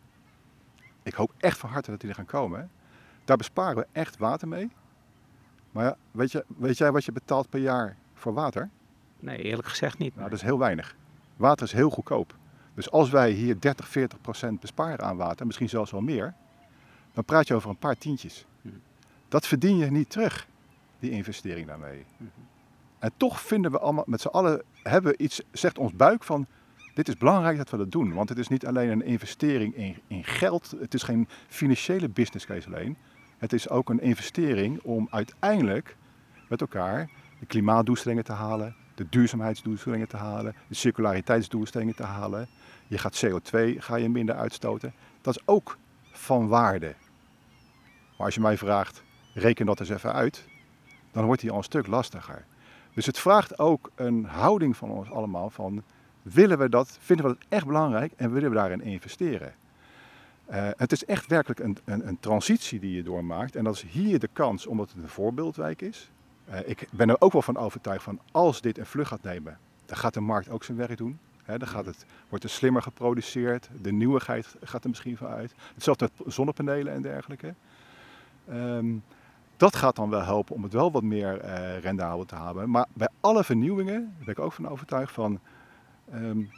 Ik 1.03 1.13
hoop 1.13 1.33
echt 1.37 1.57
van 1.57 1.69
harte 1.69 1.91
dat 1.91 1.99
die 1.99 2.09
er 2.09 2.15
gaan 2.15 2.25
komen. 2.25 2.69
Daar 3.25 3.37
besparen 3.37 3.75
we 3.75 3.87
echt 3.91 4.17
water 4.17 4.47
mee. 4.47 4.71
Maar 5.71 5.85
ja, 5.85 5.95
weet, 6.11 6.31
je, 6.31 6.45
weet 6.57 6.77
jij 6.77 6.91
wat 6.91 7.05
je 7.05 7.11
betaalt 7.11 7.49
per 7.49 7.59
jaar 7.59 7.97
voor 8.13 8.33
water? 8.33 8.69
Nee, 9.19 9.37
eerlijk 9.37 9.67
gezegd 9.67 9.97
niet. 9.97 10.15
Nou, 10.15 10.29
dat 10.29 10.37
is 10.37 10.45
heel 10.45 10.59
weinig. 10.59 10.95
Water 11.35 11.65
is 11.65 11.71
heel 11.71 11.89
goedkoop. 11.89 12.35
Dus 12.73 12.91
als 12.91 13.09
wij 13.09 13.31
hier 13.31 13.59
30, 13.59 13.87
40 13.87 14.21
procent 14.21 14.59
besparen 14.59 15.05
aan 15.05 15.17
water, 15.17 15.45
misschien 15.45 15.69
zelfs 15.69 15.91
wel 15.91 16.01
meer, 16.01 16.33
dan 17.13 17.25
praat 17.25 17.47
je 17.47 17.53
over 17.53 17.69
een 17.69 17.77
paar 17.77 17.97
tientjes. 17.97 18.45
Dat 19.27 19.47
verdien 19.47 19.77
je 19.77 19.91
niet 19.91 20.09
terug, 20.09 20.47
die 20.99 21.11
investering 21.11 21.67
daarmee. 21.67 22.05
En 22.99 23.11
toch 23.17 23.41
vinden 23.41 23.71
we 23.71 23.79
allemaal 23.79 24.03
met 24.07 24.21
z'n 24.21 24.27
allen, 24.27 24.63
hebben 24.83 25.11
we 25.11 25.17
iets, 25.17 25.41
zegt 25.51 25.77
ons 25.77 25.93
buik 25.93 26.23
van, 26.23 26.47
dit 26.93 27.07
is 27.07 27.17
belangrijk 27.17 27.57
dat 27.57 27.69
we 27.69 27.77
dat 27.77 27.91
doen. 27.91 28.13
Want 28.13 28.29
het 28.29 28.37
is 28.37 28.47
niet 28.47 28.65
alleen 28.65 28.89
een 28.89 29.03
investering 29.03 29.75
in, 29.75 29.97
in 30.07 30.23
geld, 30.23 30.73
het 30.79 30.93
is 30.93 31.03
geen 31.03 31.27
financiële 31.47 32.09
business 32.09 32.45
case 32.45 32.67
alleen. 32.67 32.97
Het 33.37 33.53
is 33.53 33.69
ook 33.69 33.89
een 33.89 34.01
investering 34.01 34.81
om 34.81 35.07
uiteindelijk 35.11 35.97
met 36.49 36.61
elkaar 36.61 37.09
de 37.39 37.45
klimaatdoelstellingen 37.45 38.23
te 38.23 38.31
halen, 38.31 38.75
de 38.95 39.09
duurzaamheidsdoelstellingen 39.09 40.07
te 40.07 40.17
halen, 40.17 40.55
de 40.67 40.75
circulariteitsdoelstellingen 40.75 41.95
te 41.95 42.03
halen. 42.03 42.47
Je 42.87 42.97
gaat 42.97 43.25
CO2 43.25 43.77
ga 43.77 43.95
je 43.95 44.09
minder 44.09 44.35
uitstoten. 44.35 44.93
Dat 45.21 45.35
is 45.35 45.41
ook 45.45 45.77
van 46.11 46.47
waarde. 46.47 46.95
Maar 48.21 48.29
als 48.29 48.39
je 48.39 48.45
mij 48.45 48.57
vraagt, 48.57 49.03
reken 49.33 49.65
dat 49.65 49.79
eens 49.79 49.89
even 49.89 50.13
uit, 50.13 50.45
dan 51.11 51.25
wordt 51.25 51.41
die 51.41 51.51
al 51.51 51.57
een 51.57 51.63
stuk 51.63 51.87
lastiger. 51.87 52.45
Dus 52.93 53.05
het 53.05 53.19
vraagt 53.19 53.59
ook 53.59 53.91
een 53.95 54.25
houding 54.25 54.77
van 54.77 54.89
ons 54.89 55.11
allemaal 55.11 55.49
van, 55.49 55.83
willen 56.21 56.57
we 56.57 56.69
dat, 56.69 56.97
vinden 57.01 57.25
we 57.25 57.31
dat 57.31 57.45
echt 57.49 57.65
belangrijk 57.65 58.13
en 58.15 58.31
willen 58.31 58.49
we 58.49 58.55
daarin 58.55 58.81
investeren? 58.81 59.53
Uh, 60.51 60.69
het 60.77 60.91
is 60.91 61.05
echt 61.05 61.27
werkelijk 61.27 61.59
een, 61.59 61.77
een, 61.85 62.07
een, 62.07 62.19
transitie 62.19 62.79
die 62.79 62.95
je 62.95 63.03
doormaakt. 63.03 63.55
En 63.55 63.63
dat 63.63 63.75
is 63.75 63.81
hier 63.81 64.19
de 64.19 64.29
kans, 64.33 64.67
omdat 64.67 64.89
het 64.89 65.03
een 65.03 65.09
voorbeeldwijk 65.09 65.81
is. 65.81 66.11
Uh, 66.49 66.57
ik 66.65 66.87
ben 66.91 67.09
er 67.09 67.21
ook 67.21 67.31
wel 67.31 67.41
van 67.41 67.57
overtuigd 67.57 68.03
van, 68.03 68.19
als 68.31 68.61
dit 68.61 68.77
een 68.77 68.85
vlucht 68.85 69.09
gaat 69.09 69.23
nemen, 69.23 69.57
dan 69.85 69.97
gaat 69.97 70.13
de 70.13 70.19
markt 70.19 70.49
ook 70.49 70.63
zijn 70.63 70.77
werk 70.77 70.97
doen. 70.97 71.19
Dan 71.45 71.67
gaat 71.67 71.85
het, 71.85 72.05
wordt 72.29 72.43
er 72.43 72.49
slimmer 72.49 72.81
geproduceerd, 72.81 73.69
de 73.81 73.91
nieuwigheid 73.91 74.55
gaat 74.63 74.83
er 74.83 74.89
misschien 74.89 75.17
van 75.17 75.27
uit. 75.27 75.53
Hetzelfde 75.73 76.09
met 76.17 76.33
zonnepanelen 76.33 76.93
en 76.93 77.01
dergelijke. 77.01 77.53
Um, 78.49 79.03
dat 79.57 79.75
gaat 79.75 79.95
dan 79.95 80.09
wel 80.09 80.23
helpen 80.23 80.55
om 80.55 80.63
het 80.63 80.73
wel 80.73 80.91
wat 80.91 81.03
meer 81.03 81.43
uh, 81.43 81.77
rendabel 81.77 82.25
te 82.25 82.35
hebben. 82.35 82.69
Maar 82.69 82.85
bij 82.93 83.09
alle 83.19 83.43
vernieuwingen 83.43 84.15
ben 84.19 84.27
ik 84.27 84.39
ook 84.39 84.53
van 84.53 84.67
overtuigd 84.67 85.13
van... 85.13 85.39
Um, 86.13 86.49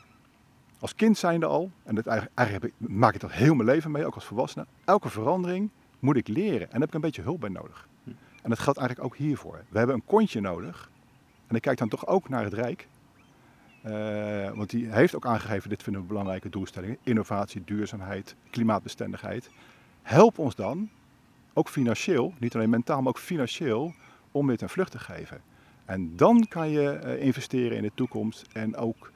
als 0.79 0.95
kind 0.95 1.17
zijnde 1.17 1.45
al, 1.45 1.71
en 1.83 1.95
dat 1.95 2.05
eigenlijk, 2.33 2.73
maak 2.77 3.13
ik 3.13 3.19
dat 3.19 3.31
heel 3.31 3.55
mijn 3.55 3.67
leven 3.67 3.91
mee, 3.91 4.05
ook 4.05 4.15
als 4.15 4.25
volwassene. 4.25 4.65
Elke 4.85 5.09
verandering 5.09 5.69
moet 5.99 6.17
ik 6.17 6.27
leren 6.27 6.61
en 6.61 6.69
daar 6.69 6.79
heb 6.79 6.87
ik 6.87 6.93
een 6.93 7.01
beetje 7.01 7.21
hulp 7.21 7.39
bij 7.39 7.49
nodig. 7.49 7.87
En 8.41 8.49
dat 8.49 8.59
geldt 8.59 8.79
eigenlijk 8.79 9.07
ook 9.07 9.17
hiervoor. 9.17 9.63
We 9.69 9.77
hebben 9.77 9.95
een 9.95 10.05
kontje 10.05 10.41
nodig. 10.41 10.89
En 11.47 11.55
ik 11.55 11.61
kijk 11.61 11.77
dan 11.77 11.89
toch 11.89 12.07
ook 12.07 12.29
naar 12.29 12.43
het 12.43 12.53
Rijk. 12.53 12.87
Uh, 13.85 14.51
want 14.51 14.69
die 14.69 14.91
heeft 14.91 15.15
ook 15.15 15.25
aangegeven, 15.25 15.69
dit 15.69 15.83
vinden 15.83 16.01
we 16.01 16.07
belangrijke 16.07 16.49
doelstellingen. 16.49 16.97
Innovatie, 17.03 17.63
duurzaamheid, 17.65 18.35
klimaatbestendigheid. 18.49 19.49
Help 20.01 20.37
ons 20.37 20.55
dan 20.55 20.89
ook 21.53 21.69
financieel, 21.69 22.33
niet 22.39 22.55
alleen 22.55 22.69
mentaal, 22.69 22.99
maar 22.99 23.07
ook 23.07 23.19
financieel, 23.19 23.93
om 24.31 24.47
dit 24.47 24.61
een 24.61 24.69
vlucht 24.69 24.91
te 24.91 24.99
geven. 24.99 25.41
En 25.85 26.15
dan 26.15 26.45
kan 26.49 26.69
je 26.69 26.99
uh, 27.03 27.25
investeren 27.25 27.77
in 27.77 27.83
de 27.83 27.91
toekomst 27.95 28.45
en 28.53 28.75
ook 28.75 29.11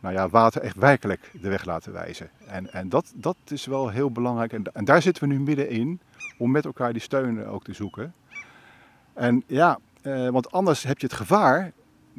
nou 0.00 0.14
ja, 0.14 0.28
water 0.28 0.62
echt 0.62 0.76
werkelijk 0.76 1.30
de 1.40 1.48
weg 1.48 1.64
laten 1.64 1.92
wijzen. 1.92 2.30
En, 2.46 2.72
en 2.72 2.88
dat, 2.88 3.12
dat 3.14 3.36
is 3.48 3.66
wel 3.66 3.88
heel 3.88 4.10
belangrijk. 4.10 4.52
En, 4.52 4.62
en 4.72 4.84
daar 4.84 5.02
zitten 5.02 5.28
we 5.28 5.34
nu 5.34 5.40
middenin, 5.40 6.00
om 6.38 6.50
met 6.50 6.64
elkaar 6.64 6.92
die 6.92 7.02
steun 7.02 7.46
ook 7.46 7.64
te 7.64 7.72
zoeken. 7.72 8.14
En 9.14 9.42
ja, 9.46 9.78
uh, 10.02 10.28
want 10.28 10.50
anders 10.50 10.82
heb 10.82 10.98
je 10.98 11.06
het 11.06 11.16
gevaar 11.16 11.72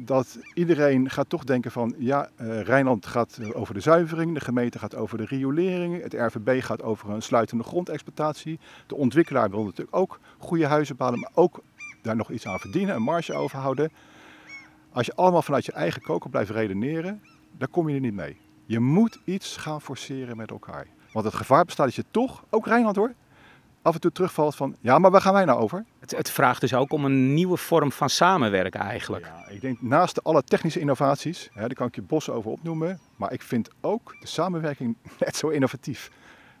dat 0.04 0.38
iedereen 0.54 1.10
gaat 1.10 1.28
toch 1.28 1.44
denken 1.44 1.70
van 1.70 1.94
ja, 1.98 2.28
uh, 2.40 2.62
Rijnland 2.62 3.06
gaat 3.06 3.54
over 3.54 3.74
de 3.74 3.80
zuivering, 3.80 4.34
de 4.34 4.40
gemeente 4.40 4.78
gaat 4.78 4.94
over 4.94 5.18
de 5.18 5.24
riolering, 5.24 6.02
het 6.02 6.12
RVB 6.12 6.62
gaat 6.62 6.82
over 6.82 7.10
een 7.10 7.22
sluitende 7.22 7.64
grondexploitatie. 7.64 8.58
De 8.86 8.94
ontwikkelaar 8.94 9.50
wil 9.50 9.64
natuurlijk 9.64 9.96
ook 9.96 10.20
goede 10.38 10.66
huizen 10.66 10.96
bouwen, 10.96 11.20
maar 11.20 11.30
ook 11.34 11.62
daar 12.02 12.16
nog 12.16 12.30
iets 12.30 12.46
aan 12.46 12.58
verdienen, 12.58 12.94
een 12.94 13.02
marge 13.02 13.34
overhouden. 13.34 13.92
Als 14.92 15.06
je 15.06 15.14
allemaal 15.14 15.42
vanuit 15.42 15.66
je 15.66 15.72
eigen 15.72 16.02
koker 16.02 16.30
blijft 16.30 16.50
redeneren, 16.50 17.22
dan 17.58 17.70
kom 17.70 17.88
je 17.88 17.94
er 17.94 18.00
niet 18.00 18.14
mee. 18.14 18.40
Je 18.66 18.80
moet 18.80 19.20
iets 19.24 19.56
gaan 19.56 19.80
forceren 19.80 20.36
met 20.36 20.50
elkaar. 20.50 20.86
Want 21.12 21.24
het 21.24 21.34
gevaar 21.34 21.64
bestaat 21.64 21.86
dat 21.86 21.94
je 21.94 22.04
toch, 22.10 22.44
ook 22.50 22.66
Rijnland 22.66 22.96
hoor, 22.96 23.14
af 23.82 23.94
en 23.94 24.00
toe 24.00 24.12
terugvalt 24.12 24.56
van, 24.56 24.76
ja, 24.80 24.98
maar 24.98 25.10
waar 25.10 25.20
gaan 25.20 25.32
wij 25.32 25.44
nou 25.44 25.60
over? 25.60 25.84
Het, 25.98 26.10
het, 26.10 26.30
vraagt 26.30 26.60
dus 26.60 26.74
ook 26.74 26.92
om 26.92 27.04
een 27.04 27.34
nieuwe 27.34 27.56
vorm 27.56 27.92
van 27.92 28.10
samenwerken 28.10 28.80
eigenlijk. 28.80 29.24
Ja, 29.24 29.48
ik 29.48 29.60
denk 29.60 29.82
naast 29.82 30.24
alle 30.24 30.42
technische 30.42 30.80
innovaties, 30.80 31.50
hè, 31.52 31.60
daar 31.60 31.74
kan 31.74 31.86
ik 31.86 31.94
je 31.94 32.02
bossen 32.02 32.34
over 32.34 32.50
opnoemen, 32.50 33.00
maar 33.16 33.32
ik 33.32 33.42
vind 33.42 33.70
ook 33.80 34.16
de 34.20 34.26
samenwerking 34.26 34.96
net 35.18 35.36
zo 35.36 35.48
innovatief. 35.48 36.10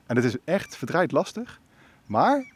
En 0.06 0.16
het 0.16 0.24
is 0.24 0.36
echt 0.44 0.76
verdraaid 0.76 1.12
lastig, 1.12 1.60
maar 2.06 2.52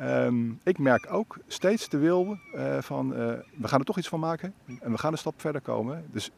um, 0.00 0.60
ik 0.62 0.78
merk 0.78 1.12
ook 1.12 1.36
steeds 1.46 1.88
de 1.88 1.98
wil 1.98 2.38
uh, 2.54 2.78
van, 2.80 3.12
uh, 3.12 3.16
we 3.56 3.68
gaan 3.68 3.78
er 3.78 3.84
toch 3.84 3.98
iets 3.98 4.08
van 4.08 4.20
maken 4.20 4.54
en 4.80 4.90
we 4.90 4.98
gaan 4.98 5.12
een 5.12 5.18
stap 5.18 5.40
verder 5.40 5.60
komen. 5.60 6.04
Dus 6.12 6.30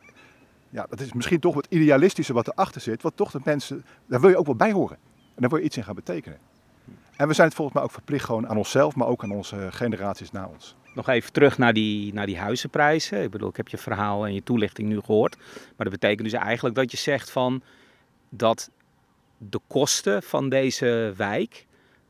ja, 0.71 0.87
dat 0.89 1.01
is 1.01 1.13
misschien 1.13 1.41
toch 1.41 1.55
wat 1.55 1.67
idealistische 1.69 2.33
wat 2.33 2.49
erachter 2.49 2.81
zit, 2.81 3.03
wat 3.03 3.17
toch 3.17 3.31
de 3.31 3.41
mensen, 3.45 3.85
daar 4.07 4.21
wil 4.21 4.31
je 4.31 4.37
ook 4.37 4.47
wel 4.47 4.55
bij 4.55 4.73
horen. 4.73 4.97
En 5.35 5.43
daar 5.43 5.51
wil 5.51 5.59
je 5.59 5.65
iets 5.65 5.77
in 5.77 5.85
gaan 5.85 5.95
betekenen. 5.95 6.39
En 7.17 7.29
we 7.29 7.35
zijn 7.35 7.47
het 7.47 7.57
volgens 7.57 7.77
mij 7.77 7.87
ook 7.87 7.93
verplicht 7.93 8.25
gewoon 8.25 8.49
aan 8.49 8.57
onszelf, 8.57 8.95
maar 8.95 9.09
ook 9.09 9.23
aan 9.23 9.31
onze 9.31 9.69
generaties 9.71 10.31
na 10.31 10.47
ons. 10.47 10.77
Nog 10.95 11.09
even 11.09 11.33
terug 11.33 11.59
naar 11.59 11.73
die, 11.73 12.15
naar 12.15 12.27
die 12.27 12.39
huizenprijzen. 12.39 13.23
Ik 13.23 13.31
bedoel, 13.31 13.49
ik 13.49 13.57
heb 13.57 13.69
je 13.69 13.79
verhaal 13.79 14.27
en 14.27 14.35
je 14.35 14.43
toelichting 14.43 14.89
nu 14.89 15.01
gehoord. 15.01 15.37
Maar 15.37 15.91
dat 15.91 16.01
betekent 16.01 16.31
dus 16.31 16.41
eigenlijk 16.41 16.75
dat 16.75 16.91
je 16.91 16.97
zegt 16.97 17.31
van 17.31 17.63
dat 18.29 18.71
de 19.39 19.61
kosten 19.67 20.23
van 20.23 20.49
deze 20.49 21.13
wijk 21.17 21.67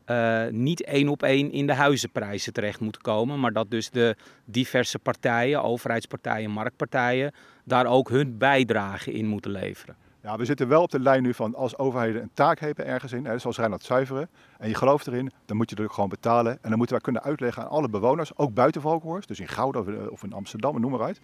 uh, 0.07 0.47
niet 0.51 0.85
één 0.85 1.09
op 1.09 1.23
één 1.23 1.53
in 1.53 1.67
de 1.67 1.75
huizenprijzen 1.75 2.53
terecht 2.53 2.81
moeten 2.81 3.03
komen. 3.03 3.41
Maar 3.41 3.53
dat 3.53 3.71
dus 3.71 3.91
de 3.91 4.17
diverse 4.45 4.99
partijen, 4.99 5.63
overheidspartijen, 5.63 6.51
marktpartijen, 6.51 7.35
daar 7.65 7.87
ook 7.87 8.09
hun 8.09 8.39
bijdrage 8.39 9.13
in 9.13 9.27
moeten 9.27 9.51
leveren. 9.51 9.97
Ja, 10.27 10.37
we 10.37 10.45
zitten 10.45 10.69
wel 10.69 10.83
op 10.83 10.91
de 10.91 11.01
lijn 11.01 11.23
nu 11.23 11.35
van 11.35 11.55
als 11.55 11.79
overheden 11.79 12.23
een 12.23 12.31
taak 12.35 12.59
hebben 12.59 12.87
ergens 12.87 13.13
in, 13.13 13.25
hè, 13.25 13.39
zoals 13.39 13.57
Rijnland 13.57 13.83
Zuiveren, 13.83 14.29
en 14.59 14.69
je 14.69 14.75
gelooft 14.75 15.07
erin, 15.07 15.33
dan 15.45 15.57
moet 15.57 15.71
je 15.71 15.77
er 15.77 15.91
gewoon 15.91 16.09
betalen. 16.09 16.53
En 16.53 16.69
dan 16.69 16.77
moeten 16.77 16.95
wij 16.95 17.05
kunnen 17.05 17.23
uitleggen 17.23 17.63
aan 17.63 17.69
alle 17.69 17.89
bewoners, 17.89 18.37
ook 18.37 18.55
buiten 18.55 18.81
Valkenhorst, 18.81 19.29
dus 19.29 19.41
in 19.41 19.49
Gouda 19.49 20.09
of 20.11 20.23
in 20.23 20.33
Amsterdam, 20.33 20.81
noem 20.81 20.91
maar 20.91 21.03
uit, 21.03 21.21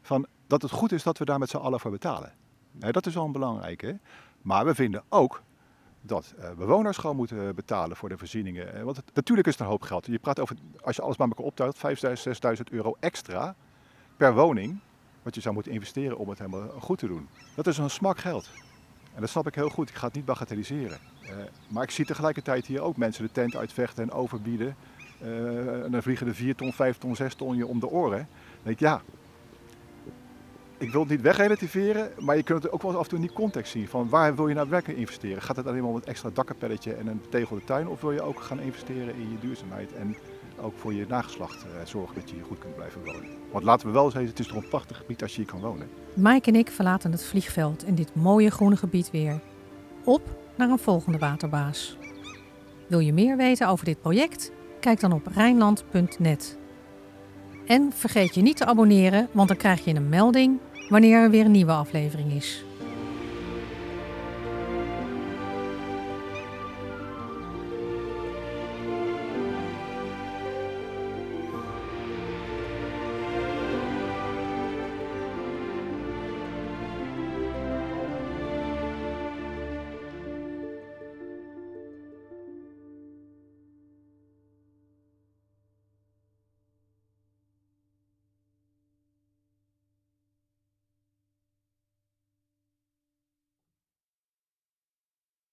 van 0.00 0.26
dat 0.46 0.62
het 0.62 0.70
goed 0.70 0.92
is 0.92 1.02
dat 1.02 1.18
we 1.18 1.24
daar 1.24 1.38
met 1.38 1.48
z'n 1.48 1.56
allen 1.56 1.80
voor 1.80 1.90
betalen. 1.90 2.32
Dat 2.72 3.06
is 3.06 3.14
wel 3.14 3.24
een 3.24 3.32
belangrijke. 3.32 3.98
Maar 4.40 4.64
we 4.64 4.74
vinden 4.74 5.02
ook 5.08 5.42
dat 6.00 6.34
uh, 6.38 6.50
bewoners 6.50 6.96
gewoon 6.96 7.16
moeten 7.16 7.54
betalen 7.54 7.96
voor 7.96 8.08
de 8.08 8.18
voorzieningen. 8.18 8.84
Want 8.84 9.02
natuurlijk 9.14 9.46
is 9.46 9.52
het 9.52 9.62
een 9.62 9.70
hoop 9.70 9.82
geld. 9.82 10.06
Je 10.06 10.18
praat 10.18 10.40
over, 10.40 10.56
als 10.80 10.96
je 10.96 11.02
alles 11.02 11.16
bij 11.16 11.26
elkaar 11.26 11.44
optelt, 11.44 11.76
5.000, 11.76 11.82
6.000 12.56 12.62
euro 12.70 12.96
extra 13.00 13.54
per 14.16 14.34
woning 14.34 14.80
wat 15.22 15.34
je 15.34 15.40
zou 15.40 15.54
moeten 15.54 15.72
investeren 15.72 16.18
om 16.18 16.28
het 16.28 16.38
helemaal 16.38 16.68
goed 16.68 16.98
te 16.98 17.06
doen. 17.06 17.28
Dat 17.54 17.66
is 17.66 17.78
een 17.78 17.90
smak 17.90 18.18
geld. 18.18 18.50
En 19.14 19.20
dat 19.20 19.30
snap 19.30 19.46
ik 19.46 19.54
heel 19.54 19.68
goed. 19.68 19.88
Ik 19.88 19.94
ga 19.94 20.06
het 20.06 20.14
niet 20.14 20.24
bagatelliseren. 20.24 20.98
Uh, 21.22 21.28
maar 21.68 21.82
ik 21.82 21.90
zie 21.90 22.04
tegelijkertijd 22.04 22.66
hier 22.66 22.80
ook 22.80 22.96
mensen 22.96 23.24
de 23.24 23.32
tent 23.32 23.56
uitvechten 23.56 24.02
en 24.02 24.12
overbieden. 24.12 24.76
Uh, 25.22 25.84
en 25.84 25.90
dan 25.90 26.02
vliegen 26.02 26.26
de 26.26 26.34
4 26.34 26.54
ton, 26.54 26.72
5 26.72 26.98
ton, 26.98 27.16
6 27.16 27.34
ton 27.34 27.56
je 27.56 27.66
om 27.66 27.80
de 27.80 27.88
oren. 27.88 28.18
Dan 28.18 28.62
denk 28.62 28.76
ik, 28.76 28.80
ja, 28.80 29.02
ik 30.82 30.90
wil 30.92 31.00
het 31.00 31.10
niet 31.10 31.20
wegrelativeren, 31.20 32.10
maar 32.18 32.36
je 32.36 32.42
kunt 32.42 32.62
het 32.62 32.72
ook 32.72 32.82
wel 32.82 32.96
af 32.96 33.02
en 33.02 33.08
toe 33.08 33.18
in 33.18 33.26
die 33.26 33.34
context 33.34 33.72
zien. 33.72 33.88
Van 33.88 34.08
waar 34.08 34.36
wil 34.36 34.48
je 34.48 34.54
nou 34.54 34.68
werken 34.68 34.96
investeren? 34.96 35.42
Gaat 35.42 35.56
het 35.56 35.66
alleen 35.66 35.80
maar 35.80 35.90
om 35.90 35.96
een 35.96 36.04
extra 36.04 36.30
dakkapelletje 36.32 36.94
en 36.94 37.06
een 37.06 37.20
betegelde 37.20 37.64
tuin? 37.64 37.88
Of 37.88 38.00
wil 38.00 38.12
je 38.12 38.22
ook 38.22 38.40
gaan 38.40 38.60
investeren 38.60 39.14
in 39.14 39.30
je 39.30 39.38
duurzaamheid 39.40 39.92
en 39.92 40.16
ook 40.60 40.74
voor 40.76 40.94
je 40.94 41.06
nageslacht 41.08 41.64
uh, 41.64 41.86
zorgen 41.86 42.14
dat 42.14 42.30
je 42.30 42.34
hier 42.34 42.44
goed 42.44 42.58
kunt 42.58 42.74
blijven 42.74 43.04
wonen? 43.04 43.30
Want 43.52 43.64
laten 43.64 43.86
we 43.86 43.92
wel 43.92 44.10
zeggen, 44.10 44.30
het 44.30 44.38
is 44.38 44.46
toch 44.46 44.56
een 44.56 44.68
prachtig 44.68 44.96
gebied 44.96 45.22
als 45.22 45.30
je 45.30 45.36
hier 45.36 45.50
kan 45.50 45.60
wonen. 45.60 45.88
Mike 46.14 46.50
en 46.50 46.56
ik 46.56 46.70
verlaten 46.70 47.12
het 47.12 47.24
vliegveld 47.24 47.84
in 47.84 47.94
dit 47.94 48.14
mooie 48.14 48.50
groene 48.50 48.76
gebied 48.76 49.10
weer. 49.10 49.40
Op 50.04 50.22
naar 50.56 50.70
een 50.70 50.78
volgende 50.78 51.18
waterbaas. 51.18 51.96
Wil 52.86 52.98
je 52.98 53.12
meer 53.12 53.36
weten 53.36 53.68
over 53.68 53.84
dit 53.84 54.00
project? 54.00 54.52
Kijk 54.80 55.00
dan 55.00 55.12
op 55.12 55.26
Rijnland.net. 55.26 56.58
En 57.66 57.92
vergeet 57.94 58.34
je 58.34 58.42
niet 58.42 58.56
te 58.56 58.64
abonneren, 58.64 59.28
want 59.32 59.48
dan 59.48 59.56
krijg 59.56 59.84
je 59.84 59.94
een 59.94 60.08
melding 60.08 60.58
wanneer 60.88 61.18
er 61.18 61.30
weer 61.30 61.44
een 61.44 61.50
nieuwe 61.50 61.72
aflevering 61.72 62.32
is. 62.32 62.64